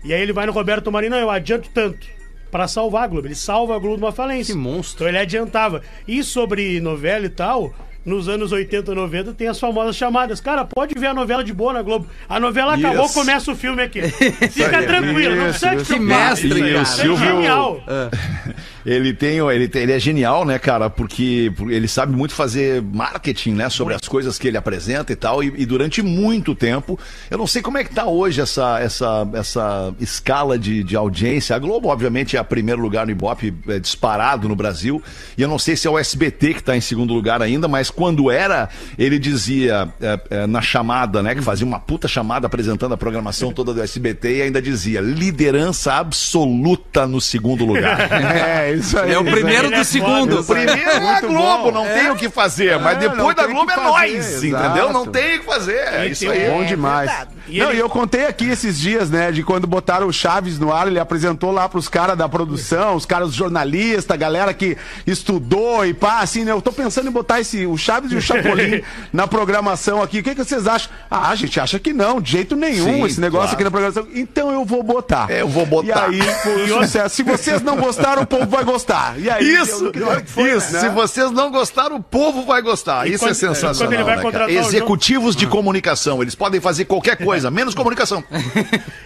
[0.05, 2.07] E aí ele vai no Roberto Marinho, não, eu adianto tanto.
[2.51, 3.27] Pra salvar a Globo.
[3.27, 4.55] Ele salva a Globo de uma falência.
[4.55, 5.05] Que monstro.
[5.05, 5.83] Então ele adiantava.
[6.07, 10.41] E sobre novela e tal, nos anos 80, 90, tem as famosas chamadas.
[10.41, 12.07] Cara, pode ver a novela de boa na Globo.
[12.29, 14.03] A novela acabou, começa o filme aqui.
[14.51, 15.85] Fica tranquilo, não precisa te.
[15.95, 16.81] Que mestre, cara.
[16.81, 17.83] é Silvio- genial.
[18.87, 20.91] Ele tem, ele tem, ele é genial, né, cara?
[20.91, 25.43] Porque ele sabe muito fazer marketing, né, sobre as coisas que ele apresenta e tal.
[25.43, 26.99] E, e durante muito tempo,
[27.31, 31.57] eu não sei como é que tá hoje essa, essa, essa escala de, de audiência.
[31.57, 35.03] A Globo, obviamente, é a primeiro lugar no Ibope, é disparado no Brasil.
[35.39, 37.89] E eu não sei se é o SBT que tá em segundo lugar ainda, mas
[37.95, 42.95] quando era, ele dizia é, é, na chamada, né, que fazia uma puta chamada apresentando
[42.95, 47.95] a programação toda do SBT e ainda dizia liderança absoluta no segundo lugar.
[48.35, 49.13] É, isso aí.
[49.13, 50.41] É o primeiro Ele é do segundo.
[50.41, 51.73] O primeiro é a Globo, bom.
[51.73, 52.79] não tem o que fazer.
[52.79, 54.93] Mas É, depois da Globo é nós, entendeu?
[54.93, 55.79] Não tem o que fazer.
[55.79, 56.51] É isso aí.
[56.51, 57.11] Bom demais.
[57.49, 60.59] E não, ele- e eu contei aqui esses dias, né, de quando botaram o Chaves
[60.59, 64.77] no ar, ele apresentou lá pros caras da produção, os caras jornalistas, a galera que
[65.07, 66.53] estudou e pá, assim, né?
[66.53, 70.21] Eu tô pensando em botar esse, o Chaves e o Chapolin na programação aqui.
[70.21, 70.91] O que, que vocês acham?
[71.11, 73.55] Ah, a gente acha que não, de jeito nenhum, Sim, esse negócio claro.
[73.55, 74.09] aqui na programação.
[74.15, 75.31] Então eu vou botar.
[75.31, 76.13] É, eu vou botar.
[76.13, 77.15] E aí, foi um sucesso.
[77.17, 79.15] Se vocês não gostaram, o povo vai gostar.
[79.19, 79.93] E aí, Isso,
[80.37, 80.73] isso.
[80.73, 80.81] né?
[80.81, 83.07] Se vocês não gostaram, o povo vai gostar.
[83.07, 83.77] E isso quando- é sensacional.
[83.77, 88.23] quando ele vai né, Executivos de comunicação, eles podem fazer qualquer coisa, menos comunicação.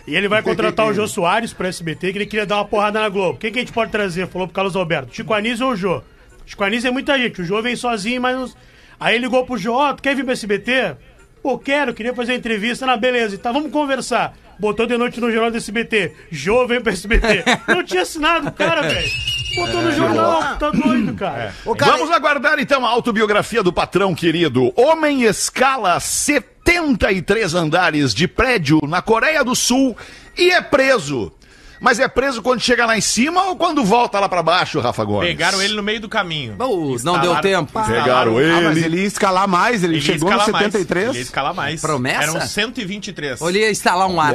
[0.07, 3.01] E ele vai contratar o Jô Soares pro SBT, que ele queria dar uma porrada
[3.01, 3.39] na Globo.
[3.39, 4.27] Quem que a gente pode trazer?
[4.29, 5.15] Falou pro Carlos Alberto.
[5.15, 6.03] Chico Anísio ou o Jô?
[6.47, 7.43] Chico Anísio é muita gente.
[7.43, 8.37] O Jô vem sozinho, mas...
[8.37, 8.51] Não...
[9.01, 9.75] Aí ele ligou pro Jô.
[9.75, 10.97] Ó, tu quer vir pro SBT?
[11.43, 11.95] Pô, quero.
[11.95, 12.87] Queria fazer uma entrevista.
[12.87, 13.35] Na beleza.
[13.35, 14.35] Então vamos conversar.
[14.59, 16.13] Botou de noite no jornal do SBT.
[16.31, 17.45] Jô vem pro SBT.
[17.69, 19.09] Não tinha assinado o cara, velho.
[19.57, 20.59] Botou no jornal.
[20.59, 21.55] Tá doido, cara.
[21.65, 24.73] Ô, cara, Vamos aguardar então a autobiografia do patrão querido.
[24.77, 26.01] Homem escala
[26.69, 29.97] 73 andares de prédio na Coreia do Sul
[30.37, 31.33] e é preso.
[31.81, 35.05] Mas é preso quando chega lá em cima ou quando volta lá pra baixo, Rafa
[35.05, 35.29] Gomes?
[35.29, 36.57] Pegaram ele no meio do caminho.
[36.59, 37.73] Oh, não deu tempo.
[37.87, 38.87] Pegaram Ah, mas ele.
[38.87, 40.65] ele ia escalar mais, ele, Ele ia chegou no escalar mais.
[40.73, 41.09] 73.
[41.11, 41.81] Ele ia escalar mais.
[41.81, 42.23] Promessa?
[42.23, 43.41] Eram 123.
[43.41, 44.35] Ou ele ia instalar um ar.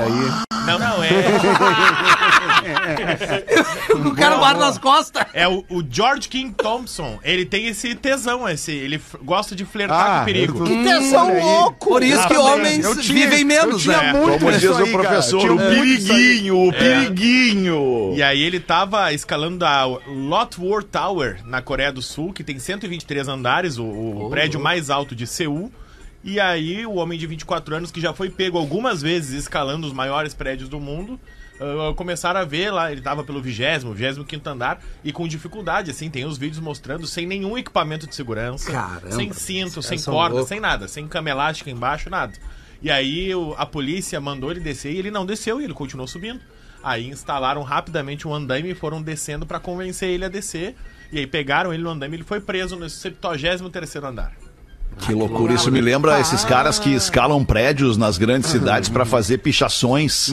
[0.66, 1.10] Não, não, é.
[3.96, 5.26] o cara guarda nas costas.
[5.34, 7.20] É o, o George King Thompson.
[7.24, 8.72] Ele tem esse tesão, esse.
[8.72, 10.64] Ele gosta de flertar com o perigo.
[10.64, 11.42] que tesão Olha aí.
[11.44, 11.90] louco!
[11.90, 14.14] Por isso que Ah, homens eu tinha- vivem menos, eu tinha né?
[14.14, 15.04] muito Como diz o aí, cara.
[15.04, 17.33] professor, o periguinho, o periguinho.
[18.16, 23.28] E aí ele tava escalando a Lotwar Tower na Coreia do Sul, que tem 123
[23.28, 25.72] andares, o, o prédio mais alto de Seul.
[26.24, 29.92] E aí o homem de 24 anos, que já foi pego algumas vezes escalando os
[29.94, 31.20] maiores prédios do mundo,
[31.60, 35.92] ah, começaram a ver lá, ele tava pelo vigésimo, vigésimo quinto andar, e com dificuldade,
[35.92, 40.36] assim, tem os vídeos mostrando, sem nenhum equipamento de segurança, Caramba, sem cinto, sem corda,
[40.36, 40.48] loucos.
[40.50, 42.34] sem nada, sem cama elástica embaixo, nada.
[42.82, 46.08] E aí o- a polícia mandou ele descer e ele não desceu e ele continuou
[46.08, 46.40] subindo.
[46.84, 50.76] Aí instalaram rapidamente um andaime e foram descendo pra convencer ele a descer.
[51.12, 54.34] E aí pegaram ele no andaime e ele foi preso no 73º andar.
[55.00, 59.40] Que loucura, isso me lembra esses caras que escalam prédios nas grandes cidades pra fazer
[59.40, 60.32] pichações.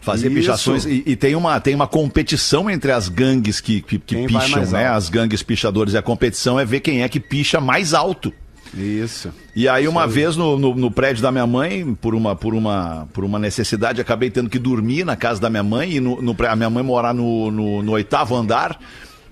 [0.00, 0.36] Fazer Isso.
[0.36, 0.86] pichações.
[0.86, 4.86] E, e tem, uma, tem uma competição entre as gangues que, que, que picham, né?
[4.86, 4.96] alto.
[4.96, 5.94] As gangues pichadores.
[5.94, 8.32] E a competição é ver quem é que picha mais alto.
[8.74, 9.32] Isso.
[9.54, 13.08] E aí, uma vez no, no, no prédio da minha mãe, por uma, por, uma,
[13.12, 15.92] por uma necessidade, acabei tendo que dormir na casa da minha mãe.
[15.92, 18.78] E no, no a minha mãe morar no, no, no oitavo andar.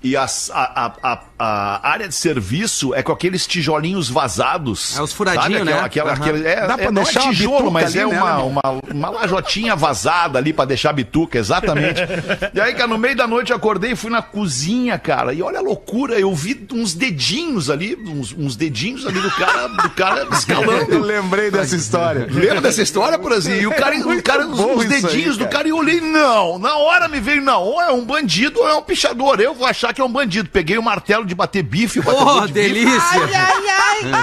[0.03, 4.97] E a, a, a, a área de serviço é com aqueles tijolinhos vazados.
[4.97, 5.61] É os furadinhos?
[5.61, 5.85] Aquela- né?
[5.85, 8.61] Aquela, aquele- é, Dá pra é, não é deixar tijolo, mas é né, uma, uma,
[8.91, 12.01] uma lajotinha vazada ali pra deixar a bituca, exatamente.
[12.53, 15.33] e aí, cara, no meio da noite eu acordei e fui na cozinha, cara.
[15.33, 19.67] E olha a loucura, eu vi uns dedinhos ali, uns, uns dedinhos ali do cara,
[19.67, 20.99] do cara Eu escalando.
[20.99, 22.27] lembrei dessa história.
[22.29, 23.53] Lembra dessa história, por assim?
[23.59, 25.67] E o cara, o cara os, bom os isso aí, dedinhos do cara.
[25.67, 26.57] e eu olhei, não.
[26.57, 29.39] Na hora me veio, não, ou é um bandido ou é um pichador.
[29.39, 30.49] Eu vou achar que é um bandido.
[30.49, 32.67] Peguei o martelo de bater bife, batedor Oh, de bife.
[32.73, 33.01] delícia!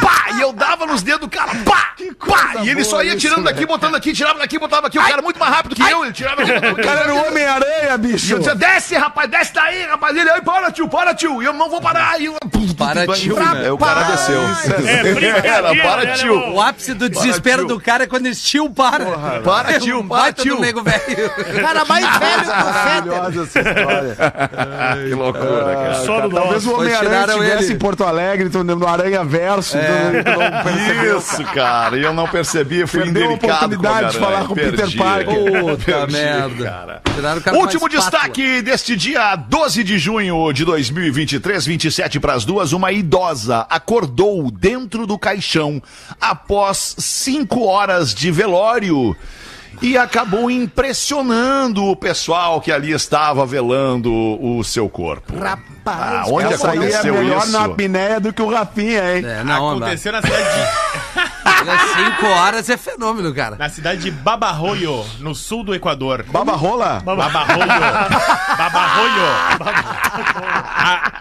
[0.01, 0.37] Pá!
[0.37, 1.95] E eu dava nos dedos do cara, pá!
[2.27, 2.63] Pá!
[2.63, 4.99] E ele só ia tirando isso, daqui, botando aqui, tirava daqui, botava aqui.
[4.99, 7.27] O cara muito mais rápido que eu, ele tirava aqui, botava O cara era o
[7.29, 8.33] Homem-Aranha, E bicho.
[8.35, 10.17] eu dizia, desce, rapaz, desce daí, rapaz.
[10.17, 11.43] Ele, aí, para, tio, para, tio.
[11.43, 12.21] E eu não vou parar.
[12.21, 12.37] E eu,
[12.77, 13.63] Para, tio, né?
[13.65, 14.41] Aí o cara desceu.
[14.85, 16.53] É, brincadeira, Era, para, né, tio.
[16.53, 19.05] O ápice do desespero do cara é quando esse tio para.
[19.45, 20.61] Para, É tio, para, tio.
[20.61, 21.01] nego velho.
[21.61, 22.51] Cara mais velho do
[22.85, 23.13] Fetter.
[23.15, 24.17] Maravilhosa essa história.
[25.09, 25.95] Que loucura, cara.
[26.05, 26.77] Só no Talvez nosso.
[26.81, 27.75] o Homem-Aranha estivesse ele.
[27.75, 29.77] em Porto Alegre, no Aranha Verso.
[29.79, 31.19] tu não percebeu.
[31.19, 31.97] Isso, cara.
[31.97, 35.35] E eu não percebi, fui Perdeu a indelicado oportunidade de falar com o Peter Parker.
[35.61, 36.65] Puta merda.
[37.43, 37.59] cara.
[37.59, 43.67] Último destaque deste dia 12 de junho de 2023, 27 para as duas, uma idosa
[43.71, 45.83] acordou dentro do caixão
[46.21, 49.17] após cinco horas de velório
[49.83, 55.33] e acabou impressionando o pessoal que ali estava velando o seu corpo.
[55.41, 56.29] Ah, Rapaz.
[56.31, 57.53] onde Essa aí é aconteceu melhor isso?
[57.53, 59.25] na apneia do que o Rafinha, hein?
[59.25, 59.77] É, não, não.
[59.77, 60.95] Aconteceu na cidade, de,
[61.95, 63.57] Cinco horas é fenômeno, cara.
[63.57, 66.25] na cidade de Babarroio, no sul do Equador.
[66.29, 67.01] Baba rola?
[67.05, 67.67] Babarroio.
[68.59, 69.23] Babarroio.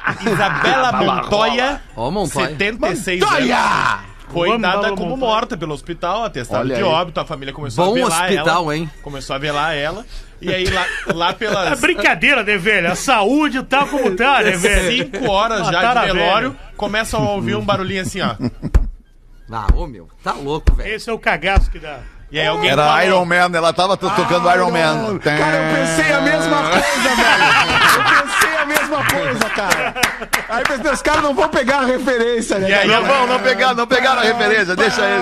[0.05, 2.47] A Isabela Montoya, Ó, Montoya.
[2.49, 4.12] 76 anos.
[4.33, 5.31] Foi Vamos, dada como Montoya.
[5.31, 6.87] morta pelo hospital, atestado Olha de aí.
[6.87, 8.75] óbito, a família começou Bom a velar hospital, ela.
[8.75, 8.89] hein?
[9.01, 10.05] Começou a velar ela.
[10.41, 12.91] E aí lá, lá É pelas brincadeira, né, velho?
[12.91, 15.05] A saúde tá como tá, né, velho?
[15.11, 16.61] 5 horas já Mataram a de velório, velha.
[16.75, 18.35] começam a ouvir um barulhinho assim, ó.
[19.51, 20.95] Ah, ô meu, tá louco, velho.
[20.95, 21.99] Esse é o cagaço que dá.
[22.31, 25.19] E aí alguém Era falou, Iron Man, ela tava to- tocando Iron Man.
[25.19, 27.43] Cara, eu pensei a mesma coisa, velho.
[27.93, 28.32] Eu pensei
[28.93, 29.93] mesma coisa, cara.
[30.49, 32.69] Aí os caras não vão pegar a referência, né?
[32.69, 35.13] E aí, Não vão, não pegaram, não pegaram a referência, deixa aí.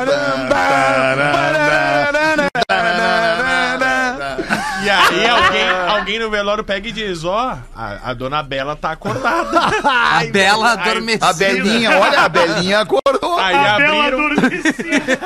[4.83, 8.91] E aí alguém, alguém no velório pega e diz, ó, a, a dona Bela tá
[8.91, 9.59] acordada.
[9.83, 11.27] A Bela adormecida.
[11.27, 13.37] A Belinha, olha, a Belinha acordou.
[13.39, 15.19] Aí A Bela abriram, adormecida.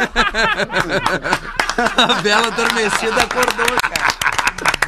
[1.97, 4.14] A Bela adormecida acordou, cara.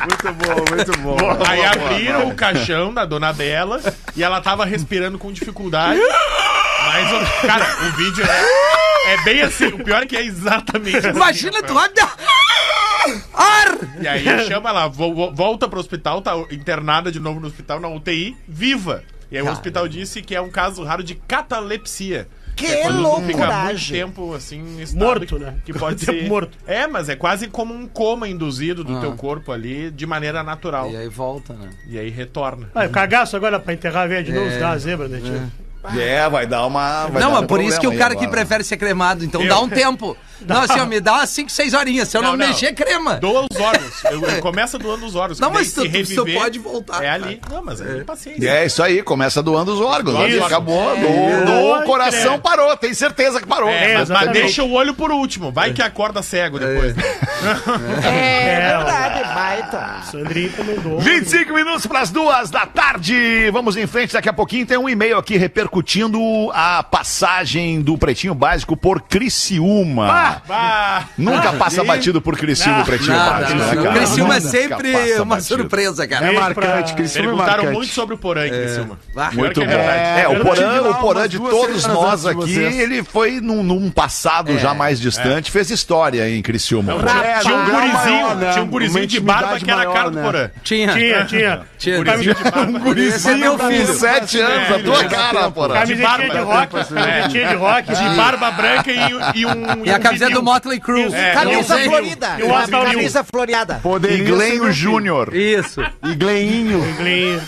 [0.08, 1.18] Muito bom, muito bom.
[1.48, 3.82] aí abriram o caixão da dona Bela
[4.16, 6.00] e ela tava respirando com dificuldade.
[6.00, 9.68] Mas, o- cara, o vídeo é, é bem assim.
[9.68, 11.10] O pior é que é exatamente assim.
[11.10, 12.16] Imagina tu vai dar...
[13.34, 13.78] Ar!
[14.02, 18.36] E aí chama vo- volta pro hospital, tá internada de novo no hospital, na UTI,
[18.48, 19.04] viva.
[19.32, 22.28] E aí o hospital disse que é um caso raro de catalepsia.
[22.58, 25.56] Que é fica muito tempo assim, estado Morto, que- né?
[25.64, 26.28] Que pode Tempo ser.
[26.28, 26.58] morto.
[26.68, 30.90] É, mas é quase como um coma induzido do teu corpo ali, de maneira natural.
[30.92, 31.70] E aí volta, né?
[31.88, 32.70] E aí retorna.
[32.76, 35.36] Ah, o cagaço agora pra enterrar a velha de novo, dá uma zebra, né, tio?
[35.36, 35.67] É,
[36.32, 37.08] vai dar uma.
[37.08, 38.40] vai não, dar mas um por isso que o cara aí que agora.
[38.42, 39.24] prefere ser cremado.
[39.24, 40.16] Então dá um tempo.
[40.40, 42.10] Não, assim, ó, me dá umas 5, 6 horinhas.
[42.10, 42.48] Se eu não, Não, não.
[42.48, 43.16] mexer, crema.
[43.16, 44.04] Doa os órgãos.
[44.06, 45.40] Eu, eu começo doando os órgãos.
[45.40, 47.14] Não, mas tu- tu- tu reviver, pode voltar, É cara.
[47.26, 47.42] ali.
[47.52, 48.48] Não, mas é, paciência.
[48.48, 50.16] É isso aí, começa doando os órgãos.
[50.16, 50.44] Órgãos.
[50.46, 52.38] acabou, doou, doou, o coração É.
[52.38, 53.68] parou, tem certeza que parou.
[53.68, 54.42] É, mas, mas exatamente.
[54.44, 55.52] deixa o olho por último.
[55.52, 56.94] Vai que acorda cego depois.
[58.04, 60.02] É É, verdade, baita.
[60.12, 61.00] Sandrinho encomendou.
[61.00, 63.50] 25 minutos para as duas da tarde.
[63.52, 65.77] Vamos em frente, daqui a pouquinho tem um e-mail aqui repercutindo
[66.54, 70.42] a passagem do Pretinho Básico por Criciúma.
[70.48, 73.84] Bah, Nunca passa batido por Criciúma o Pretinho Não, Básico, não, né, não.
[73.84, 73.96] cara?
[73.98, 75.48] Criciúma é sempre uma batido.
[75.48, 76.28] surpresa, cara.
[76.28, 77.74] É marcante, Criciúma é perguntaram marcante.
[77.78, 79.00] muito sobre o Porã em Criciúma.
[79.32, 79.70] Pior que é bom.
[79.72, 80.20] verdade.
[80.20, 83.90] É, Eu o Porã, o Porã de todos nós de aqui, ele foi num, num
[83.90, 84.58] passado É.
[84.58, 86.94] já mais distante, fez história em Criciúma.
[86.94, 88.52] É, Tinha um gurizinho, maior, né?
[88.52, 90.24] tinha um gurizinho Uma de barba que era a cara do né?
[90.24, 90.50] Porã.
[90.64, 90.94] Tinha.
[90.94, 91.62] Tinha, tinha.
[91.78, 91.98] Tinha.
[91.98, 92.80] Gurizinho de barba.
[93.28, 93.94] É meu filho.
[93.98, 95.74] Sete anos, a tua cara, Porã.
[95.74, 96.42] Camisetinha barba, de né?
[96.42, 97.96] rock, camisetinha de rock.
[97.96, 99.86] De barba branca e, e um.
[99.86, 101.12] E a camiseta do Motley Crue.
[101.12, 102.38] É, Camisa florida.
[102.38, 103.80] E Camisa floreada.
[103.82, 105.36] Poderia E ser Glenho Júnior.
[105.36, 105.82] Isso.
[106.04, 106.84] E Gleinho.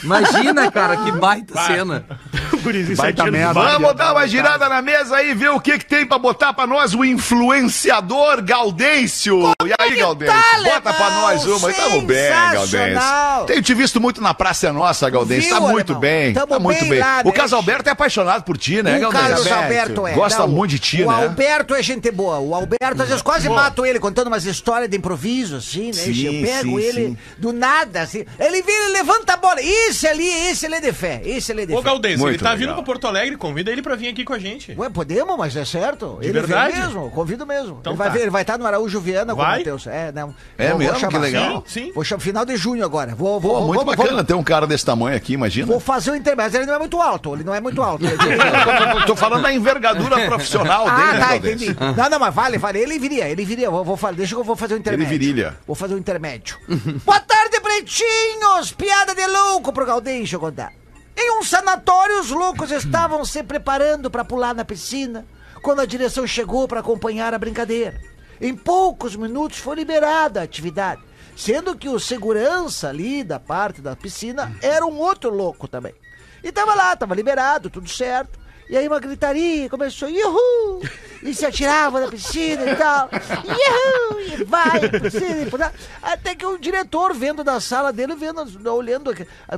[0.03, 2.03] Imagina, cara, que baita cena.
[2.97, 3.53] Baita de merda.
[3.53, 6.67] Vamos dar uma girada na mesa aí, ver o que, que tem pra botar pra
[6.67, 9.53] nós o influenciador Gaudêncio.
[9.65, 10.35] E aí, Gaudêncio?
[10.35, 11.71] tá, bota pra nós uma.
[11.73, 13.45] Tamo bem, Gaudêncio.
[13.47, 15.49] Tenho te visto muito na Praça Nossa, Gaudêncio.
[15.49, 16.01] Tá muito alemão?
[16.01, 16.33] bem.
[16.33, 16.99] Tamo tá muito bem bem.
[16.99, 17.33] lá, o né?
[17.33, 19.45] Casalberto é apaixonado por ti, né, O Carlos?
[19.51, 20.13] Alberto é.
[20.13, 21.23] Gosta Não, muito de ti, o né?
[21.23, 22.39] Alberto é gente boa.
[22.39, 25.93] O Alberto, às vezes, quase mato ele contando umas histórias de improviso, assim, né?
[25.93, 27.17] Sim, eu pego sim, ele sim.
[27.37, 28.25] do nada, assim.
[28.39, 29.61] Ele vira e levanta a bola.
[29.61, 31.21] Esse ali, esse ele é de fé.
[31.23, 31.89] Esse ele é de Ô, fé.
[31.89, 32.57] Ele Muito tá legal.
[32.57, 34.73] vindo pra Porto Alegre, convida ele pra vir aqui com a gente.
[34.77, 36.19] Ué, podemos, mas é certo.
[36.21, 36.73] ele verdade?
[36.73, 37.77] vem mesmo, convido mesmo.
[37.81, 38.13] Então ele vai tá.
[38.13, 39.59] ver, ele vai estar no Araújo Viana com o Vai?
[39.59, 39.87] Matheus.
[39.87, 40.33] É, não.
[40.57, 41.09] É mesmo?
[41.09, 41.63] Que legal.
[41.67, 41.91] Sim, sim.
[41.93, 43.13] Vou chamar final de junho agora.
[43.15, 45.67] Vou, vou, Pô, muito vou, bacana vou, ter um cara desse tamanho aqui, imagina.
[45.67, 46.57] vou fazer o intermédio.
[46.57, 48.05] Ele não é muito alto, ele não é muito alto.
[48.05, 51.75] Tô, tô falando da envergadura profissional dele, Ah, tá, entendi.
[51.97, 52.79] Não, não, mas vale, vale.
[52.79, 53.69] Ele viria, ele viria.
[53.69, 55.11] Vou, vou, deixa que eu vou fazer o intermédio.
[55.11, 55.57] Ele virilha.
[55.65, 56.57] Vou fazer o intermédio.
[57.05, 58.71] Boa tarde, pretinhos!
[58.71, 60.71] Piada de louco pro Gaudêncio contar.
[61.17, 65.25] Em um sanatório, os loucos estavam se preparando para pular na piscina
[65.61, 67.99] quando a direção chegou para acompanhar a brincadeira.
[68.39, 71.01] Em poucos minutos foi liberada a atividade,
[71.35, 75.93] sendo que o segurança ali da parte da piscina era um outro louco também.
[76.43, 78.39] E tava lá, tava liberado, tudo certo.
[78.69, 80.81] E aí uma gritaria, começou, Yuhu!
[81.23, 83.09] E se atirava na piscina e tal.
[83.43, 84.21] Yuhu!
[84.21, 85.73] E vai, na piscina, e lá.
[86.03, 89.11] Até que o diretor, vendo da sala dele, vendo, olhando,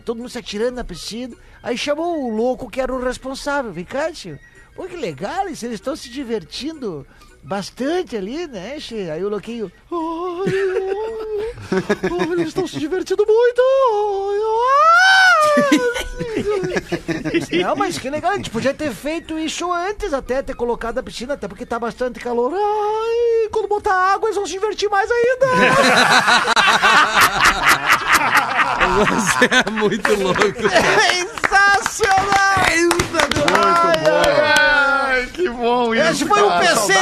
[0.06, 1.36] todo mundo se atirando na piscina.
[1.62, 3.74] Aí chamou o louco que era o responsável.
[3.74, 4.40] Vem cá, tio.
[4.74, 7.06] Pô, que legal, eles estão se divertindo
[7.44, 9.10] bastante ali, né, che?
[9.10, 9.72] Aí o louquinho.
[9.92, 13.62] Ai, ai, ai, eles estão se divertindo muito!
[17.62, 21.04] Não, mas que legal, a gente podia ter feito isso antes, até ter colocado a
[21.04, 22.54] piscina, até porque tá bastante calor.
[22.54, 25.48] Ai, quando botar água, eles vão se divertir mais ainda!
[28.92, 30.42] Você é muito louco.
[30.70, 32.32] Sensacional!
[35.12, 36.01] Ai, que bom isso.
[36.12, 36.52] Esse foi o.
[36.52, 36.94] PC,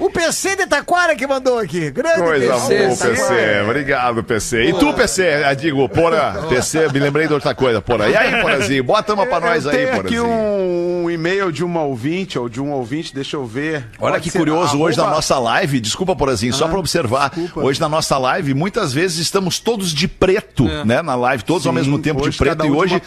[0.00, 1.90] o PC de Taquara que mandou aqui.
[1.90, 2.78] Grande Coisa PC.
[2.78, 3.60] boa, PC.
[3.64, 4.64] Obrigado, PC.
[4.64, 8.08] E tu, PC, eu digo, Porã, PC, me lembrei de outra coisa, Porã.
[8.08, 11.82] E aí, Porãzinho, bota uma pra nós eu aí, tenho aqui um, e-mail de uma
[11.82, 13.86] ouvinte, ou de um ouvinte, deixa eu ver.
[13.98, 17.30] Olha Pode que curioso, hoje na nossa live, desculpa, Porazinho, só pra observar.
[17.34, 17.66] desculpa.
[17.68, 21.02] Hoje na nossa live, muitas vezes estamos todos de preto, né?
[21.02, 22.64] Na live, todos ao Sim, mesmo tempo de preto.
[22.64, 23.02] E um de hoje.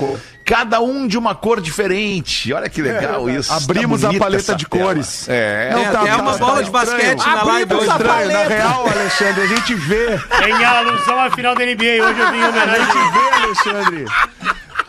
[0.52, 2.52] Cada um de uma cor diferente.
[2.52, 3.54] Olha que legal isso.
[3.54, 4.84] Abrimos Tá a paleta de tela.
[4.84, 5.26] cores.
[5.30, 5.72] É.
[5.74, 7.88] Tem até uma bola de basquete na live hoje.
[7.90, 8.32] Estranho.
[8.34, 10.20] Na real, Alexandre, a gente vê.
[10.44, 12.04] Tem a alusão à final da NBA.
[12.04, 12.86] Hoje eu vim em A homenagem.
[12.86, 14.06] gente vê, Alexandre.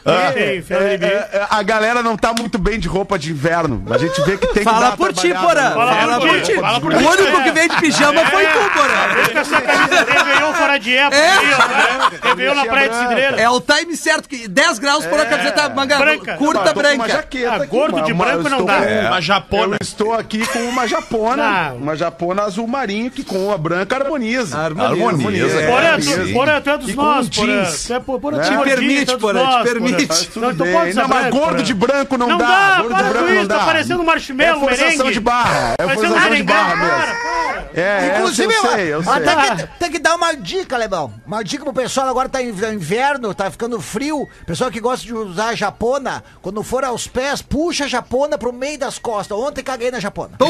[0.05, 1.07] Da É, NBA.
[1.07, 3.85] é, é, a galera não tá muito bem de roupa de inverno.
[3.91, 5.55] A gente vê que tem que Fala por ti, Porã.
[5.69, 5.75] né?
[5.75, 7.05] Fala por ti, fala por ti.
[7.05, 9.33] O único que veio de pijama foi tu, Porã.
[9.33, 11.17] Com essa camisa Réveillon fora de época.
[11.17, 11.31] É.
[11.31, 12.19] aí, ó, né?
[12.23, 13.41] Réveillon na Praia de Cidreira.
[13.41, 16.35] É o time certo, que 10 graus por a camiseta manga Branca.
[16.35, 17.09] curta Tô com uma branca.
[17.09, 18.81] jaqueta Ah, gordo uma- de uma- branco não dá.
[18.81, 19.77] com- Uma japona.
[19.77, 21.77] Eu estou aqui com uma japona, Não.
[21.77, 24.59] uma japona azul marinho que com a branca harmoniza.
[24.59, 25.61] Harmoniza.
[25.61, 25.67] É,
[26.33, 27.21] Porã, tu, é dos um Porã.
[27.23, 29.91] é, é Te permite, é Porã, te nós, permite.
[30.09, 32.46] Mas tudo Não, então pode usar Não, mas branco, gordo de branco não, Não dá.
[32.46, 33.64] dá, gordo de branco isso, não tá dá.
[33.64, 35.12] parecendo um marshmallow, É forçação merengue.
[35.12, 35.74] de barra.
[35.78, 37.22] É Parecendo forçação de barra mesmo.
[37.74, 39.12] É, Inclusive, eu sei, eu sei.
[39.12, 39.57] até Ah.
[39.57, 41.12] que, tem que dar uma dica, Lebão.
[41.26, 44.28] Uma dica pro pessoal agora tá em inverno, tá ficando frio.
[44.46, 48.52] Pessoal que gosta de usar a japona, quando for aos pés, puxa a japona pro
[48.52, 49.37] meio das costas.
[49.38, 50.33] Ontem caguei na japona.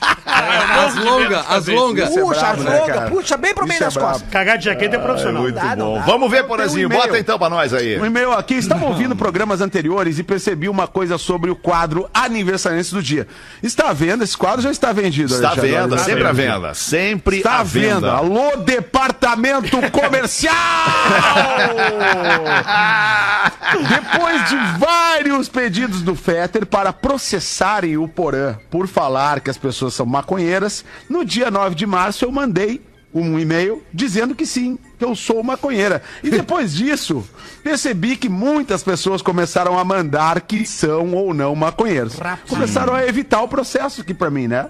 [0.26, 2.16] As longas, as longas.
[2.16, 4.28] É Puxa, brabo, as né, longas, puxa bem pro meio é das costas.
[4.30, 5.42] Cagar de jaqueta é profissional.
[5.42, 5.94] Muito bom.
[5.98, 6.04] dá.
[6.04, 6.88] Vamos ver, Porazinho.
[6.88, 6.90] um.
[6.90, 7.98] Bota então pra nós aí.
[7.98, 8.54] Um e-mail aqui.
[8.54, 13.26] Estava ouvindo programas anteriores e percebi uma coisa sobre o quadro aniversariante do dia.
[13.62, 14.24] Está à venda?
[14.24, 15.32] Esse quadro já está vendido.
[15.32, 16.74] Está à venda, sempre à venda.
[16.74, 17.94] Sempre Está à à venda.
[17.94, 18.12] venda.
[18.12, 20.54] Alô, departamento comercial!
[23.88, 29.85] Depois de vários pedidos do Fetter para processarem o Porã por falar que as pessoas
[29.94, 32.80] são maconheiras, no dia 9 de março eu mandei
[33.14, 36.02] um e-mail dizendo que sim, que eu sou maconheira.
[36.22, 37.26] E depois disso,
[37.62, 42.14] percebi que muitas pessoas começaram a mandar que são ou não maconheiros.
[42.48, 44.66] Começaram a evitar o processo aqui pra mim, né?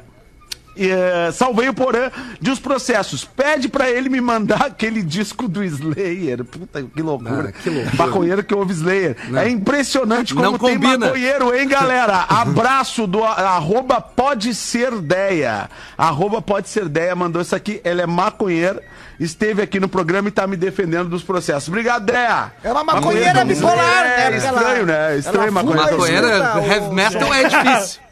[0.78, 2.10] Eh, salvei o Porã
[2.40, 3.24] de os processos.
[3.24, 6.44] Pede pra ele me mandar aquele disco do Slayer.
[6.44, 7.48] Puta, que loucura.
[7.56, 7.96] Ah, que loucura.
[7.96, 9.16] Maconheiro que ouve Slayer.
[9.36, 11.06] É impressionante como Não tem combina.
[11.06, 12.26] maconheiro, hein, galera?
[12.28, 15.68] Abraço do arroba pode ser ideia.
[15.96, 17.80] Arroba pode ser ideia mandou isso aqui.
[17.84, 18.80] Ele é maconheiro.
[19.18, 21.68] Esteve aqui no programa e tá me defendendo dos processos.
[21.68, 22.52] Obrigado, Déa.
[22.62, 24.26] É uma maconheira bipolar, né?
[24.26, 25.14] É Porque ela- estranho, né?
[25.14, 25.88] É estranho ela maconheira.
[25.88, 28.00] fuma e Maconheira, o- heavy metal é difícil.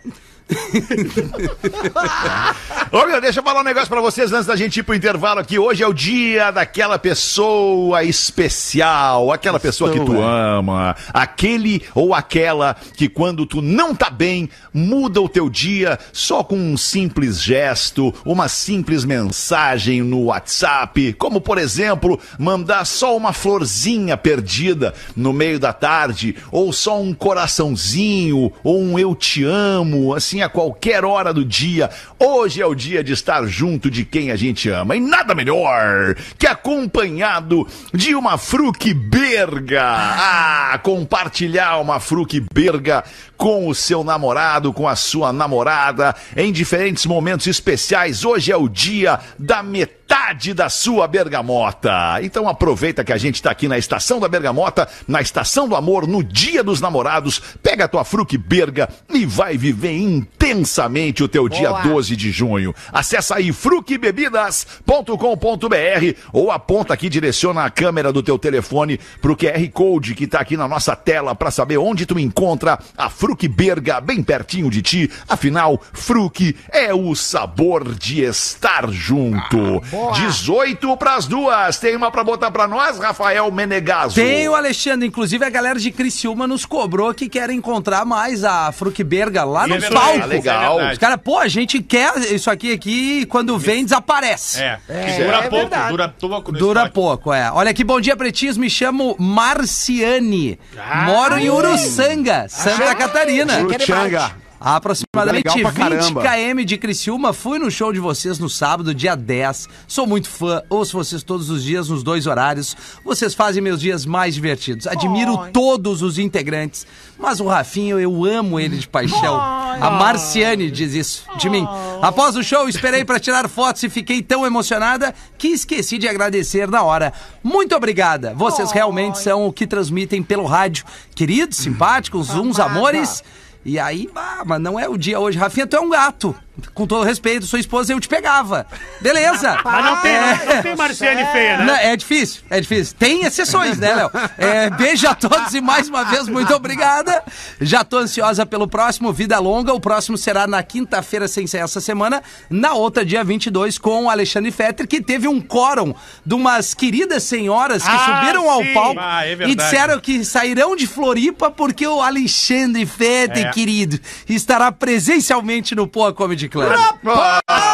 [2.90, 5.40] Ô, meu, deixa eu falar um negócio pra vocês antes da gente ir pro intervalo
[5.40, 5.59] aqui.
[5.59, 12.77] Hoje é o dia daquela pessoa especial, aquela pessoa que tu ama, aquele ou aquela
[12.97, 18.14] que quando tu não tá bem, muda o teu dia só com um simples gesto,
[18.25, 25.59] uma simples mensagem no WhatsApp, como por exemplo, mandar só uma florzinha perdida no meio
[25.59, 31.33] da tarde, ou só um coraçãozinho, ou um eu te amo, assim a qualquer hora
[31.33, 31.91] do dia.
[32.19, 34.95] Hoje é o dia de estar junto de quem a gente ama.
[34.97, 39.83] E nada melhor que acompanhado de uma Fruc Berga.
[39.85, 43.05] Ah, compartilhar uma Fruc Berga
[43.37, 48.25] com o seu namorado, com a sua namorada, em diferentes momentos especiais.
[48.25, 52.19] Hoje é o dia da metade da sua bergamota.
[52.23, 56.07] Então aproveita que a gente está aqui na Estação da Bergamota, na Estação do Amor,
[56.07, 57.41] no Dia dos Namorados.
[57.63, 62.31] Pega a tua Fruc Berga e vai viver inteiro intensamente o teu dia 12 de
[62.31, 62.75] junho.
[62.93, 70.15] Acesse aí fruquebebidas.com.br ou aponta aqui, direciona a câmera do teu telefone pro QR Code
[70.15, 74.23] que tá aqui na nossa tela para saber onde tu encontra a Fruque Berga bem
[74.23, 75.11] pertinho de ti.
[75.29, 79.83] Afinal, Fruque é o sabor de estar junto.
[80.15, 81.79] 18 pras duas.
[81.79, 84.17] Tem uma pra botar pra nós, Rafael Menegaso?
[84.17, 88.71] Tem o Alexandre, inclusive a galera de Criciúma nos cobrou que quer encontrar mais a
[88.73, 90.34] Fruqueberga lá no palco.
[90.35, 90.81] Ah, legal.
[90.81, 94.63] é Os caras, pô, a gente quer isso aqui aqui e quando vem desaparece.
[94.63, 95.91] É, É, dura é pouco, verdade.
[95.91, 96.95] dura pouco Dura estoque.
[96.95, 97.51] pouco, é.
[97.53, 98.57] Olha aqui, bom dia, pretinhos.
[98.57, 100.59] Me chamo Marciane.
[101.07, 103.61] Moro em Uruçanga, Santa Catarina.
[103.61, 104.44] Uruchanga.
[104.61, 106.23] A aproximadamente Legal pra 20 caramba.
[106.23, 109.69] km de Criciúma, fui no show de vocês no sábado, dia 10.
[109.87, 112.77] Sou muito fã, ouço vocês todos os dias nos dois horários.
[113.05, 114.87] Vocês fazem meus dias mais divertidos.
[114.87, 116.87] Admiro todos os integrantes,
[117.19, 119.38] mas o Rafinho, eu amo ele de paixão.
[119.38, 121.67] A Marciane diz isso de mim.
[122.00, 126.69] Após o show, esperei para tirar fotos e fiquei tão emocionada que esqueci de agradecer
[126.69, 127.13] na hora.
[127.42, 128.33] Muito obrigada.
[128.35, 130.85] Vocês realmente são o que transmitem pelo rádio.
[131.15, 133.23] Queridos, simpáticos, uns amores.
[133.65, 135.38] E aí, ah, mas não é o dia hoje.
[135.38, 136.35] Rafinha, tu é um gato.
[136.73, 138.65] Com todo respeito, sua esposa eu te pegava.
[139.00, 139.59] Beleza.
[139.65, 140.55] Mas não tem, É.
[140.55, 141.65] não tem Marciane feia, né?
[141.65, 142.94] Não, é difícil, é difícil.
[142.98, 144.11] Tem exceções, né, Léo?
[144.38, 147.23] É, beijo a todos e mais uma vez, muito obrigada.
[147.61, 149.73] Já tô ansiosa pelo próximo Vida Longa.
[149.73, 152.23] O próximo será na quinta-feira, sem ser essa semana.
[152.48, 155.92] Na outra, dia 22, com o Alexandre Fetter, que teve um quórum
[156.25, 158.73] de umas queridas senhoras que Ah, subiram ao sim.
[158.75, 163.50] palco Ah, é e disseram que sairão de Floripa porque o Alexandre Fetter, É.
[163.50, 163.98] querido,
[164.29, 166.71] estará presencialmente no Poa Comedy Club.
[167.03, 167.73] Senhorinha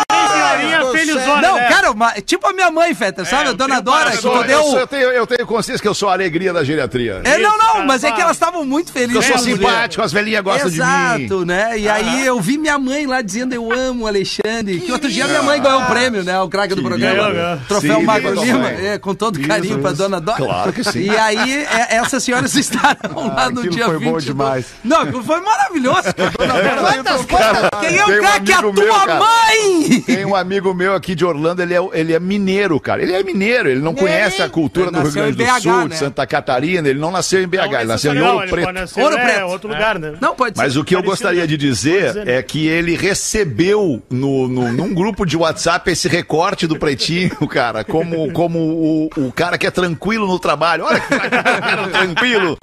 [0.81, 1.69] do felizona, Não, né?
[1.69, 3.47] cara, uma- tipo a minha mãe, Fetter, sabe?
[3.47, 4.79] É, a dona Dora, Eu, que tu deu...
[4.79, 7.21] eu tenho, eu tenho consciência que eu sou a alegria da geriatria.
[7.25, 9.15] É, não, não, cara, mas é que elas estavam muito felizes.
[9.17, 10.83] Eu sou simpático, as velhinhas gostam de mim.
[10.83, 11.79] Exato, né?
[11.79, 14.81] E aí eu vi minha mãe lá dizendo eu amo o Alexandre.
[14.81, 16.39] Que outro dia minha mãe ganhou o prêmio, né?
[16.41, 17.31] O craque do programa.
[17.31, 17.59] Ganhou.
[17.69, 18.69] Troféu Sim, Magro Lima.
[18.71, 20.37] É, com todo carinho pra dona Dora.
[20.39, 21.01] Claro que sim.
[21.11, 24.25] E aí é, essas senhoras estarão lá no dia foi bom 22.
[24.25, 24.67] demais.
[24.85, 26.03] Não, foi maravilhoso.
[26.15, 27.81] que a dona Dora- Quantas, quantas?
[27.81, 28.53] Quem é o um craque?
[28.53, 29.21] A meu, tua cara.
[29.21, 30.01] mãe!
[30.07, 33.03] Tem um amigo meu aqui de Orlando, ele é, ele é mineiro, cara.
[33.03, 35.77] Ele é mineiro, ele não conhece a cultura Ele do Rio Grande do BH, Sul,
[35.83, 35.89] né?
[35.89, 36.89] de Santa Catarina.
[36.89, 38.73] Ele não nasceu em BH, ele nasceu em Não, Ouro Preto.
[38.73, 39.47] nascer, Ouro é, Preto.
[39.47, 40.15] outro lugar, né?
[40.21, 40.63] Não, pode ser.
[40.63, 41.47] Mas o que eu gostaria né?
[41.47, 42.37] de dizer dizer, né?
[42.37, 47.85] é que ele recebeu no, no, num grupo de WhatsApp esse recorte do Pretinho, cara,
[47.85, 50.85] como, como o, o cara que é tranquilo no trabalho.
[50.85, 52.57] Olha que cara tranquilo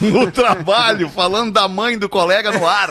[0.00, 2.90] no trabalho, falando da mãe do colega no ar.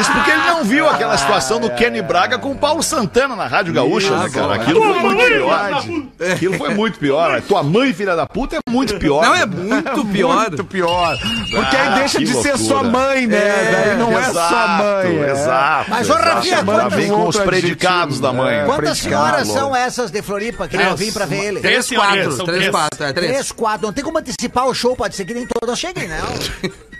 [0.00, 3.46] Isso porque ele não viu aquela situação do Kenny Braga com o Paulo Santana na
[3.46, 4.54] Rádio Gaúcha, né, cara?
[4.54, 5.84] Aquilo foi muito pior.
[6.32, 7.42] Aquilo foi muito pior.
[7.42, 9.22] Tua mãe, filha da puta, é muito pior.
[9.24, 10.48] Não, é muito pior.
[10.48, 11.16] Muito pior.
[11.50, 13.40] Porque aí Ah, deixa de ser sua mãe, né?
[13.72, 15.18] Daí não é sua mãe.
[15.18, 15.30] é.
[15.30, 15.90] Exato.
[15.90, 16.14] Mas, ô.
[16.14, 18.58] Rafinha, quantas- vem com os predicados da mãe.
[18.58, 18.64] né?
[18.66, 21.60] Quantas senhoras são essas de Floripa que vão vir pra ver ele?
[21.60, 22.44] Três, quatro.
[22.44, 23.04] Três, quatro.
[23.04, 23.32] É, três.
[23.32, 23.86] Três, quatro.
[23.86, 26.70] Não tem como antecipar o show, pode ser que nem todas cheguem, não.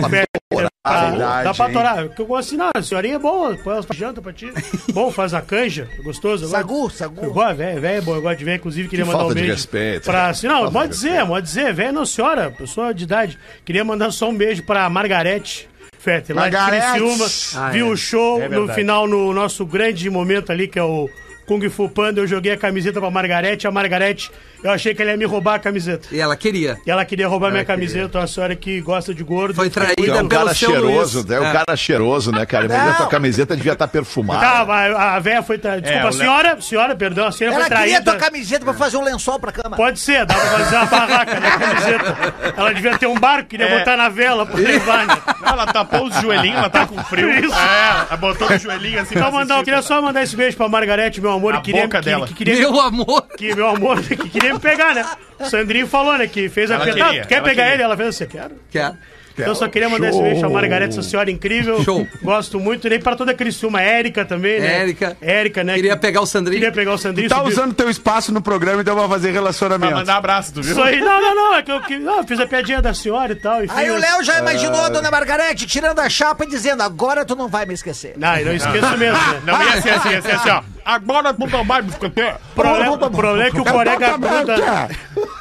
[1.11, 1.73] verdade, Dá pra hein?
[1.73, 2.05] torar.
[2.07, 4.53] Porque eu gosto assim, não, a senhorinha é boa, põe elas pra janta pra ti.
[4.95, 6.45] Bom, faz a canja, é gostoso.
[6.45, 6.55] gosto.
[6.57, 7.31] Sagu, Eu sagu.
[7.33, 9.35] gosto, velho, velho, é bom, eu gosto de ver, inclusive, queria Que mandar um falta
[9.35, 9.55] de beijo.
[9.57, 10.31] respeito, Pra, né?
[10.31, 13.37] assim, não, pode de dizer, pode dizer, velho, não, senhora, pessoa de idade.
[13.65, 15.69] Queria mandar só um beijo pra Margarete.
[16.03, 16.99] Fete, lá Margarete.
[16.99, 17.27] de Criciúma,
[17.67, 17.91] Ah, viu é.
[17.91, 21.09] o show É no final, no nosso grande momento ali, que é o
[21.53, 24.31] Kung Fu Panda, eu joguei a camiseta pra Margarete, a Margarete,
[24.65, 26.09] eu achei que ela ia me roubar a camiseta.
[26.11, 26.79] E ela queria.
[26.87, 29.55] E ela queria roubar minha camiseta, uma senhora que gosta de gordo.
[29.55, 31.31] Foi traída é um pelo cara seu cheiroso, Luiz.
[31.31, 31.53] é um É.
[31.53, 32.67] cara cheiroso, né, cara?
[32.69, 32.95] Mas a Não.
[32.95, 34.41] tua camiseta devia estar perfumada.
[34.41, 35.83] Tá, mas a véia foi traída.
[35.83, 38.11] Desculpa, É, a o senhora, senhora, perdão, a senhora Ela foi queria traída.
[38.13, 39.77] tua camiseta pra fazer um lençol pra cama.
[39.77, 42.35] Pode ser, dá pra fazer uma barraca na camiseta.
[42.57, 43.79] Ela devia ter um barco, queria É.
[43.79, 45.19] botar na vela pra levar, né?
[45.43, 47.29] Não, ela tapou os joelhinhos, ela tá com frio.
[47.31, 47.53] Isso.
[47.55, 49.15] É, ela botou o joelhinho assim.
[49.17, 51.65] Então, pra mandar, eu queria só mandar esse beijo pra Margarete, meu amor, A que
[51.65, 52.27] queria, boca que, dela.
[52.27, 53.27] que queria Meu amor.
[53.37, 55.05] que meu amor, que queria me pegar, né?
[55.41, 57.07] O Sandrinho falou, né, que fez a Ela pergunta.
[57.07, 57.75] queria, tu quer ela pegar queria.
[57.75, 57.83] ele?
[57.83, 58.55] Ela fez assim, quero.
[58.71, 58.93] Quer?
[59.35, 61.83] Então eu só queria mandar esse beijo pra Margarete, essa senhora incrível.
[61.83, 62.07] Show.
[62.23, 62.87] Gosto muito.
[62.87, 63.81] Nem pra toda a Criciúma.
[63.81, 64.81] Érica também, né?
[64.81, 65.17] Érica.
[65.23, 65.75] Érica, né?
[65.75, 66.59] Queria que- pegar o Sandrinho.
[66.61, 67.31] Queria pegar o Sandrinho.
[67.31, 69.95] Tá subiu- usando teu espaço no programa, então vai fazer Pra relacionamento.
[69.95, 70.73] mandar abraço, tu viu?
[70.73, 71.55] Isso aí, não, não, não.
[71.55, 73.65] É que eu, que, não, eu fiz a piadinha da senhora e tal.
[73.65, 77.25] Enfim, Aí o Léo já imaginou a dona Margarete tirando a chapa e dizendo: agora
[77.25, 78.13] tu não vai me esquecer.
[78.19, 79.41] Não, eu não esqueço mesmo, né?
[79.47, 80.63] Não ia ser assim, ia ser assim, ó.
[80.85, 82.35] Agora não vai me esquecer.
[82.53, 84.89] O problema, é que o corega gruda.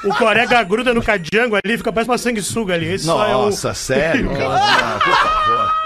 [0.04, 2.94] O corega gruda no cadiango ali, fica parece uma sanguessuga ali.
[2.94, 3.46] Esse só é o.
[3.46, 5.00] Nossa, sério, cara.
[5.00, 5.82] Por favor.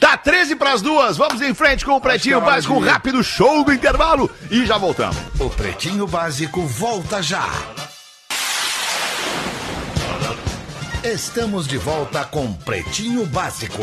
[0.00, 1.16] Tá 13 pras duas.
[1.16, 5.16] Vamos em frente com o Pretinho Básico, um rápido show do intervalo e já voltamos.
[5.40, 7.48] O Pretinho Básico volta já.
[11.02, 13.82] Estamos de volta com Pretinho Básico.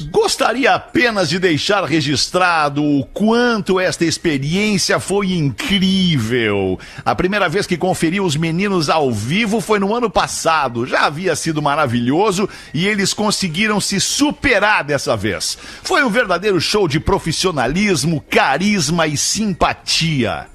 [0.09, 6.78] Gostaria apenas de deixar registrado o quanto esta experiência foi incrível.
[7.05, 10.86] A primeira vez que conferi os meninos ao vivo foi no ano passado.
[10.86, 15.58] Já havia sido maravilhoso e eles conseguiram se superar dessa vez.
[15.84, 20.47] Foi um verdadeiro show de profissionalismo, carisma e simpatia.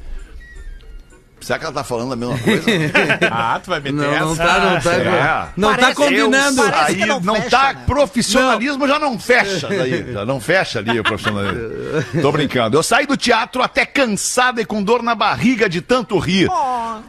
[1.46, 2.64] Será que ela tá falando a mesma coisa?
[3.30, 4.44] Ah, tu vai meter Não, não essa?
[4.44, 4.80] tá, não tá.
[4.80, 5.52] será?
[5.56, 6.60] Não tá combinando.
[6.62, 7.82] eu- Aí não, não fecha, tá, né?
[7.86, 11.70] profissionalismo já não fecha daí, já não fecha ali o profissionalismo.
[12.20, 12.76] Tô brincando.
[12.76, 16.48] Eu saí do teatro até cansada e com dor na barriga de tanto rir.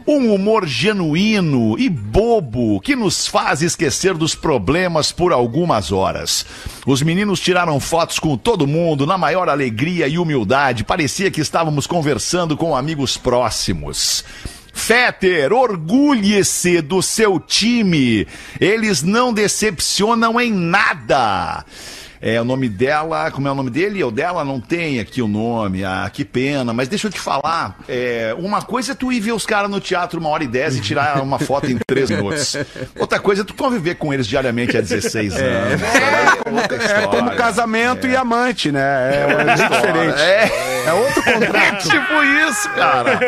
[0.06, 6.46] Um humor genuíno e bobo que nos faz esquecer dos problemas por algumas horas.
[6.86, 10.84] Os meninos tiraram fotos com todo mundo na maior alegria e humildade.
[10.84, 14.24] Parecia que estávamos conversando com amigos próximos.
[14.72, 18.26] Fetter, orgulhe-se do seu time.
[18.60, 21.64] Eles não decepcionam em nada.
[22.20, 24.44] É, o nome dela, como é o nome dele ou dela?
[24.44, 25.84] Não tem aqui o nome.
[25.84, 26.72] Ah, que pena.
[26.72, 27.78] Mas deixa eu te falar.
[27.88, 30.76] é, uma coisa é tu ir ver os caras no teatro uma hora e dez
[30.76, 32.56] e tirar uma foto em três minutos.
[32.98, 35.82] Outra coisa é tu conviver com eles diariamente há 16 anos.
[35.82, 37.08] É, outra É história.
[37.08, 38.80] como casamento e amante, né?
[38.80, 40.20] É, é diferente.
[40.20, 40.77] É.
[40.88, 41.88] É outro É contrato.
[41.88, 43.20] tipo isso, cara.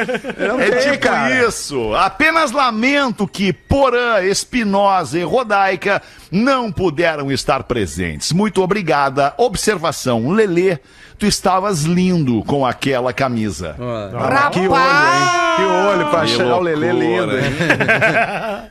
[0.48, 1.46] Não É tem, tipo cara.
[1.48, 1.94] isso.
[1.94, 8.32] Apenas lamento que Porã, Espinosa e Rodaica não puderam estar presentes.
[8.32, 9.34] Muito obrigada.
[9.36, 10.78] Observação, Lelê,
[11.20, 13.76] tu estavas lindo com aquela camisa.
[13.78, 15.56] Ah, que olho, hein?
[15.56, 17.44] Que olho pra Que achar o Lelê lindo, hein?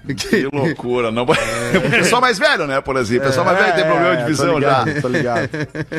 [0.17, 1.25] Que loucura, não.
[1.91, 3.27] Pessoal mais velho, né, por exemplo.
[3.27, 4.83] Pessoal mais velho tem problema de É, visão já.
[5.01, 5.49] Tô ligado.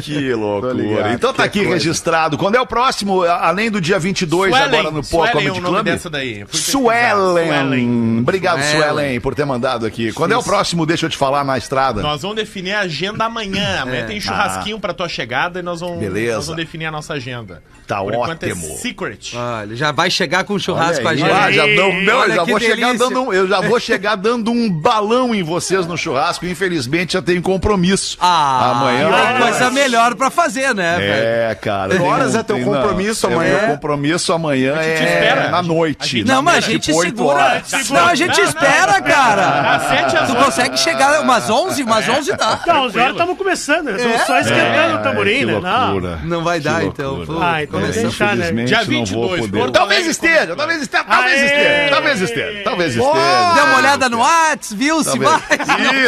[0.03, 0.72] Que loucura.
[0.72, 1.74] ligado, então tá que aqui coisa.
[1.74, 2.36] registrado.
[2.36, 5.74] Quando é o próximo, além do dia 22, Suelen, agora no Pó é Comedy nome
[5.74, 5.84] Club?
[5.84, 6.44] dessa daí.
[6.51, 7.46] Suelen.
[7.46, 8.18] Suelen.
[8.20, 8.80] Obrigado, Suelen.
[8.90, 10.12] Suelen, por ter mandado aqui.
[10.12, 12.03] Quando é o próximo, deixa eu te falar na estrada.
[12.03, 13.82] Nós vamos definir a agenda amanhã.
[13.82, 16.39] Amanhã tem churrasquinho pra tua chegada e nós vamos, Beleza.
[16.41, 17.62] Nós vamos definir a nossa agenda.
[17.86, 18.76] Tá Por enquanto é ótimo.
[18.78, 19.32] secret.
[19.36, 21.30] Olha, já vai chegar com churrasco com a gente.
[21.30, 21.32] aí.
[21.32, 24.70] Ah, já não, eu já vou chegar dando um, eu já vou chegar dando um
[24.70, 26.47] balão em vocês no churrasco.
[26.47, 28.16] Infelizmente já tenho compromisso.
[28.20, 29.11] Ah, amanhã.
[29.11, 31.12] tem coisa melhor pra fazer, né, velho?
[31.51, 31.97] É, cara.
[31.97, 33.59] Que horas é teu tem- compromisso não, amanhã?
[33.61, 35.49] Meu compromisso amanhã A gente é espera.
[35.51, 36.24] na noite.
[36.24, 37.62] Não, mas a gente segura.
[37.91, 39.76] Não, a gente espera, cara.
[39.76, 42.61] Às sete às Tu consegue chegar umas 11, umas 11 dá.
[42.66, 43.91] Não, os horas estamos começando?
[43.91, 45.61] Estamos só esquentando o tamborim, né?
[45.61, 46.01] Não.
[46.31, 47.24] Não vai dar, então.
[47.26, 48.16] Pô, Ah, então começamos.
[48.16, 48.64] deixa, né?
[48.64, 49.70] Dia não vou 22, poder.
[49.72, 53.55] Talvez esteja, talvez esteja, talvez esteja, talvez esteja, talvez esteja.
[53.55, 55.41] Deu uma olhada no Whats, viu se vai.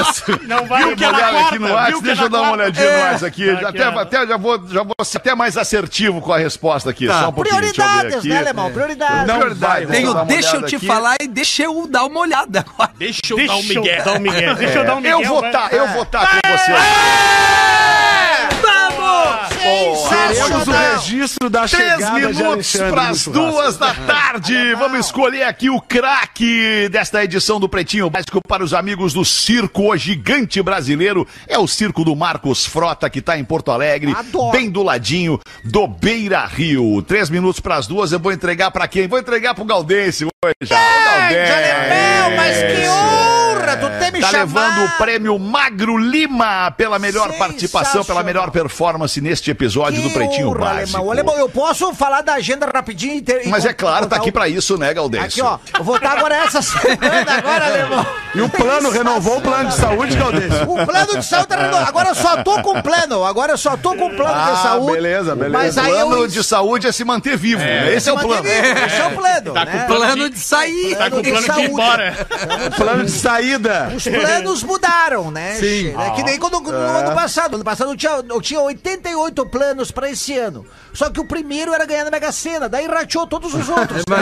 [0.00, 0.24] Isso.
[0.46, 2.52] Não vai Viu que uma é na olhada aqui no é deixa eu dar uma
[2.52, 3.02] olhadinha no É.
[3.02, 3.46] WhatsApp aqui.
[3.54, 6.38] Tá Já aqui, até, até, já, vou, já vou ser até mais assertivo com a
[6.38, 7.06] resposta aqui.
[7.06, 7.56] Só um pouquinho.
[7.56, 8.28] Prioridades, aqui.
[8.28, 8.70] né, Alemão?
[8.72, 9.26] Prioridades.
[9.26, 10.86] Não Não vai, vai, Tem o dar uma deixa eu te aqui.
[10.86, 12.92] falar e deixa eu dar uma olhada agora.
[12.96, 13.98] Deixa eu Deixa dar um migué.
[14.00, 14.54] eu dar um migué.
[14.54, 15.12] Deixa eu dar um migué.
[15.12, 17.81] Eu vou estar, eu vou estar com você.
[20.32, 24.74] Teremos o registro da Três minutos para as duas da tarde.
[24.76, 29.92] Vamos escolher aqui o craque desta edição do Pretinho Básico para os amigos do Circo
[29.92, 31.28] O Gigante Brasileiro.
[31.46, 34.52] É o Circo do Marcos Frota, que está em Porto Alegre, Adoro.
[34.52, 37.02] bem do ladinho do Beira Rio.
[37.02, 38.10] Três minutos para as duas.
[38.10, 39.06] Eu vou entregar para quem?
[39.06, 40.70] Vou entregar para o Galdêncio hoje.
[40.70, 41.54] Gaudêncio.
[41.54, 44.46] Alemão, mas que honra tu ter me Tá chamado.
[44.54, 50.48] levando o prêmio Magro Lima pela melhor participação, pela melhor performance neste episódio do Pretinho
[50.50, 50.96] honra, Básico.
[50.98, 51.10] Alemão.
[51.12, 53.14] Alemão, eu posso falar da agenda rapidinho?
[53.16, 55.26] e ter- e Mas é claro, tá aqui o- pra isso, né, Galdêncio?
[55.26, 55.58] Aqui, ó.
[55.78, 56.98] Eu vou estar agora essa semana,
[57.38, 58.06] agora, Alemão.
[58.34, 60.52] E o plano, renovou o plano de saúde, Galdês?
[60.66, 61.88] O plano de saúde tá renovado.
[61.88, 63.24] Agora eu só tô com plano.
[63.24, 64.92] Agora eu só tô com plano Ah, de saúde.
[64.92, 65.58] beleza, beleza.
[65.58, 66.26] Mas O plano eu...
[66.28, 67.60] de saúde é se manter vivo.
[67.62, 67.94] né?
[67.94, 68.42] Esse é o plano.
[68.42, 68.54] vivo,
[68.86, 69.72] Esse é o plano, Tá né?
[69.72, 70.96] com o plano Plano de sair.
[70.96, 72.26] Tá com plano de ir embora.
[72.76, 73.10] Plano de
[73.52, 73.92] saída.
[73.94, 75.54] Os planos mudaram, né?
[75.56, 75.94] Sim.
[75.98, 77.50] É que nem quando, no ano passado.
[77.52, 80.66] No ano passado eu tinha, eu tinha 88 planos pra esse ano.
[80.92, 84.02] Só que o primeiro era ganhar na Mega Sena, daí rateou todos os outros.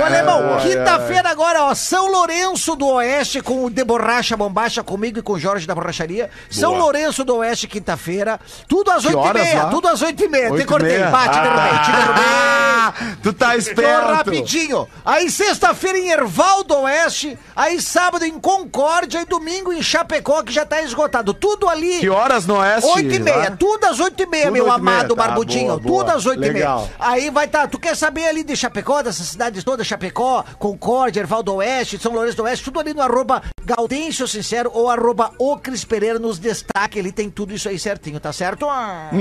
[0.00, 5.18] Ô, alemão, quinta-feira agora, ó, São Lourenço do Oeste com o De Borracha Bombacha comigo
[5.18, 6.30] e com o Jorge da Borracharia.
[6.50, 8.40] São Lourenço do Oeste, quinta-feira.
[8.68, 9.70] Tudo às oito e meia, lá?
[9.70, 10.50] tudo às oito e meia.
[10.82, 11.10] Meia?
[11.10, 12.24] bate, derrubei, te derrubei.
[12.28, 12.92] Ah,
[13.22, 14.06] tu tá Tô esperto.
[14.12, 14.88] rapidinho.
[15.04, 20.64] Aí sexta-feira em Ervaldo Oeste, aí sábado em Concórdia e domingo em Chapecó, que já
[20.64, 21.34] tá esgotado.
[21.34, 22.00] Tudo ali.
[22.00, 22.90] Que horas no Oeste?
[22.90, 23.56] Oito e meia, lá?
[23.58, 25.66] tudo às oito e meia, meu amado tá, Barbudinho.
[25.66, 26.04] boa, boa.
[26.04, 26.78] Tudo às oito e meia.
[26.98, 31.54] Aí vai tá, tu quer saber ali de Chapecó, dessas cidades todas, Chapecó, Concórdia, Ervaldo
[31.54, 35.84] Oeste, São Lourenço do Oeste, tudo ali no arroba Gaudêncio Sincero ou arroba O Cris
[35.84, 38.68] Pereira nos destaque, ele tem tudo isso aí certinho, tá certo?
[38.68, 39.08] Ah.
[39.12, 39.20] Uhum,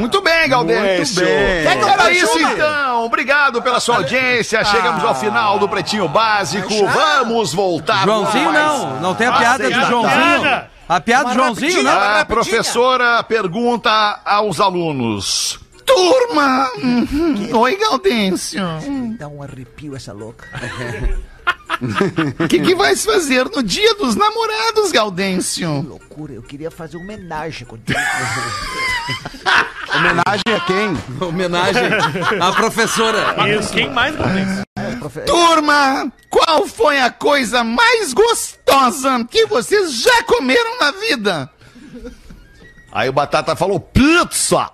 [0.00, 1.16] muito bem, Galdêncio.
[1.24, 1.62] Muito bem.
[1.64, 3.04] Quer que eu Era isso então.
[3.04, 4.64] Obrigado pela sua audiência.
[4.64, 6.68] Chegamos ao final do Pretinho Básico.
[6.88, 8.04] Vamos voltar.
[8.04, 10.40] Joãozinho não, não tem a Ah, piada do lá, Joãozinho.
[10.40, 10.73] piada.
[10.88, 11.90] A piada do Uma Joãozinho, não?
[11.90, 12.24] A rapidinha.
[12.26, 15.58] professora pergunta aos alunos.
[15.86, 16.70] Turma!
[16.76, 17.56] Uhum.
[17.58, 18.60] Oi, Gaudêncio.
[19.18, 20.46] Dá um arrepio essa louca.
[22.40, 25.82] O que, que vais fazer no dia dos namorados, Gaudêncio?
[25.82, 27.98] loucura, eu queria fazer uma homenagem contigo.
[29.94, 31.26] Homenagem a quem?
[31.28, 31.82] Homenagem
[32.40, 33.34] à professora.
[33.36, 34.14] Mas Quem mais,
[35.26, 41.50] Turma, qual foi a coisa mais gostosa que vocês já comeram na vida?
[42.92, 44.70] Aí o Batata falou pizza.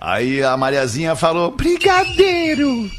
[0.00, 2.90] Aí a Mariazinha falou brigadeiro.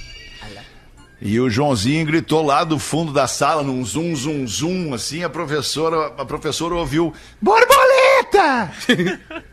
[1.19, 5.29] E o Joãozinho gritou lá do fundo da sala, num zum, zum, zum, assim, a
[5.29, 8.71] professora, a professora ouviu, borboleta!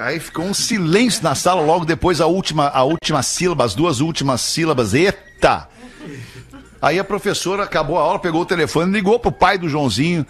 [0.00, 4.00] Aí ficou um silêncio na sala, logo depois a última, a última sílaba, as duas
[4.00, 5.68] últimas sílabas, eita!
[6.80, 10.26] Aí a professora acabou a aula, pegou o telefone ligou pro pai do Joãozinho.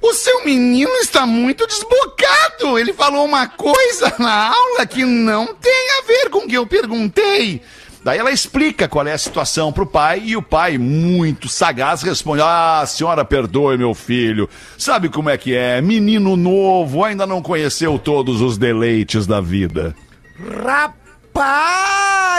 [0.00, 2.78] O seu menino está muito desbocado.
[2.78, 6.66] Ele falou uma coisa na aula que não tem a ver com o que eu
[6.66, 7.60] perguntei.
[8.04, 12.42] Daí ela explica qual é a situação pro pai e o pai, muito sagaz, responde:
[12.44, 14.48] Ah, senhora, perdoe meu filho.
[14.76, 15.80] Sabe como é que é?
[15.80, 19.94] Menino novo, ainda não conheceu todos os deleites da vida.
[20.64, 21.01] Rapaz!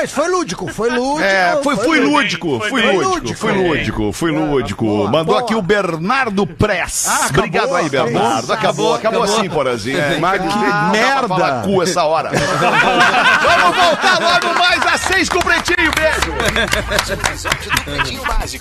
[0.07, 1.21] Foi lúdico, foi lúdico.
[1.21, 2.97] É, foi, fui bem, lúdico, foi fui bem.
[2.97, 4.85] lúdico, fui Foi lúdico, fui lúdico.
[4.85, 5.39] boa, Mandou boa.
[5.39, 7.07] aqui o Bernardo Press.
[7.07, 8.53] Ah, acabou, Obrigado aí, Bernardo.
[8.53, 9.23] Acabou, acabou, Acabou.
[9.23, 9.97] assim, Porazinho.
[9.99, 11.27] É, Mas que pra merda.
[11.27, 12.29] falar cu essa hora.
[12.31, 15.91] Vamos voltar logo mais às seis com o Pretinho.
[15.95, 16.33] Beijo.
[17.85, 18.47] Pretinho Básico.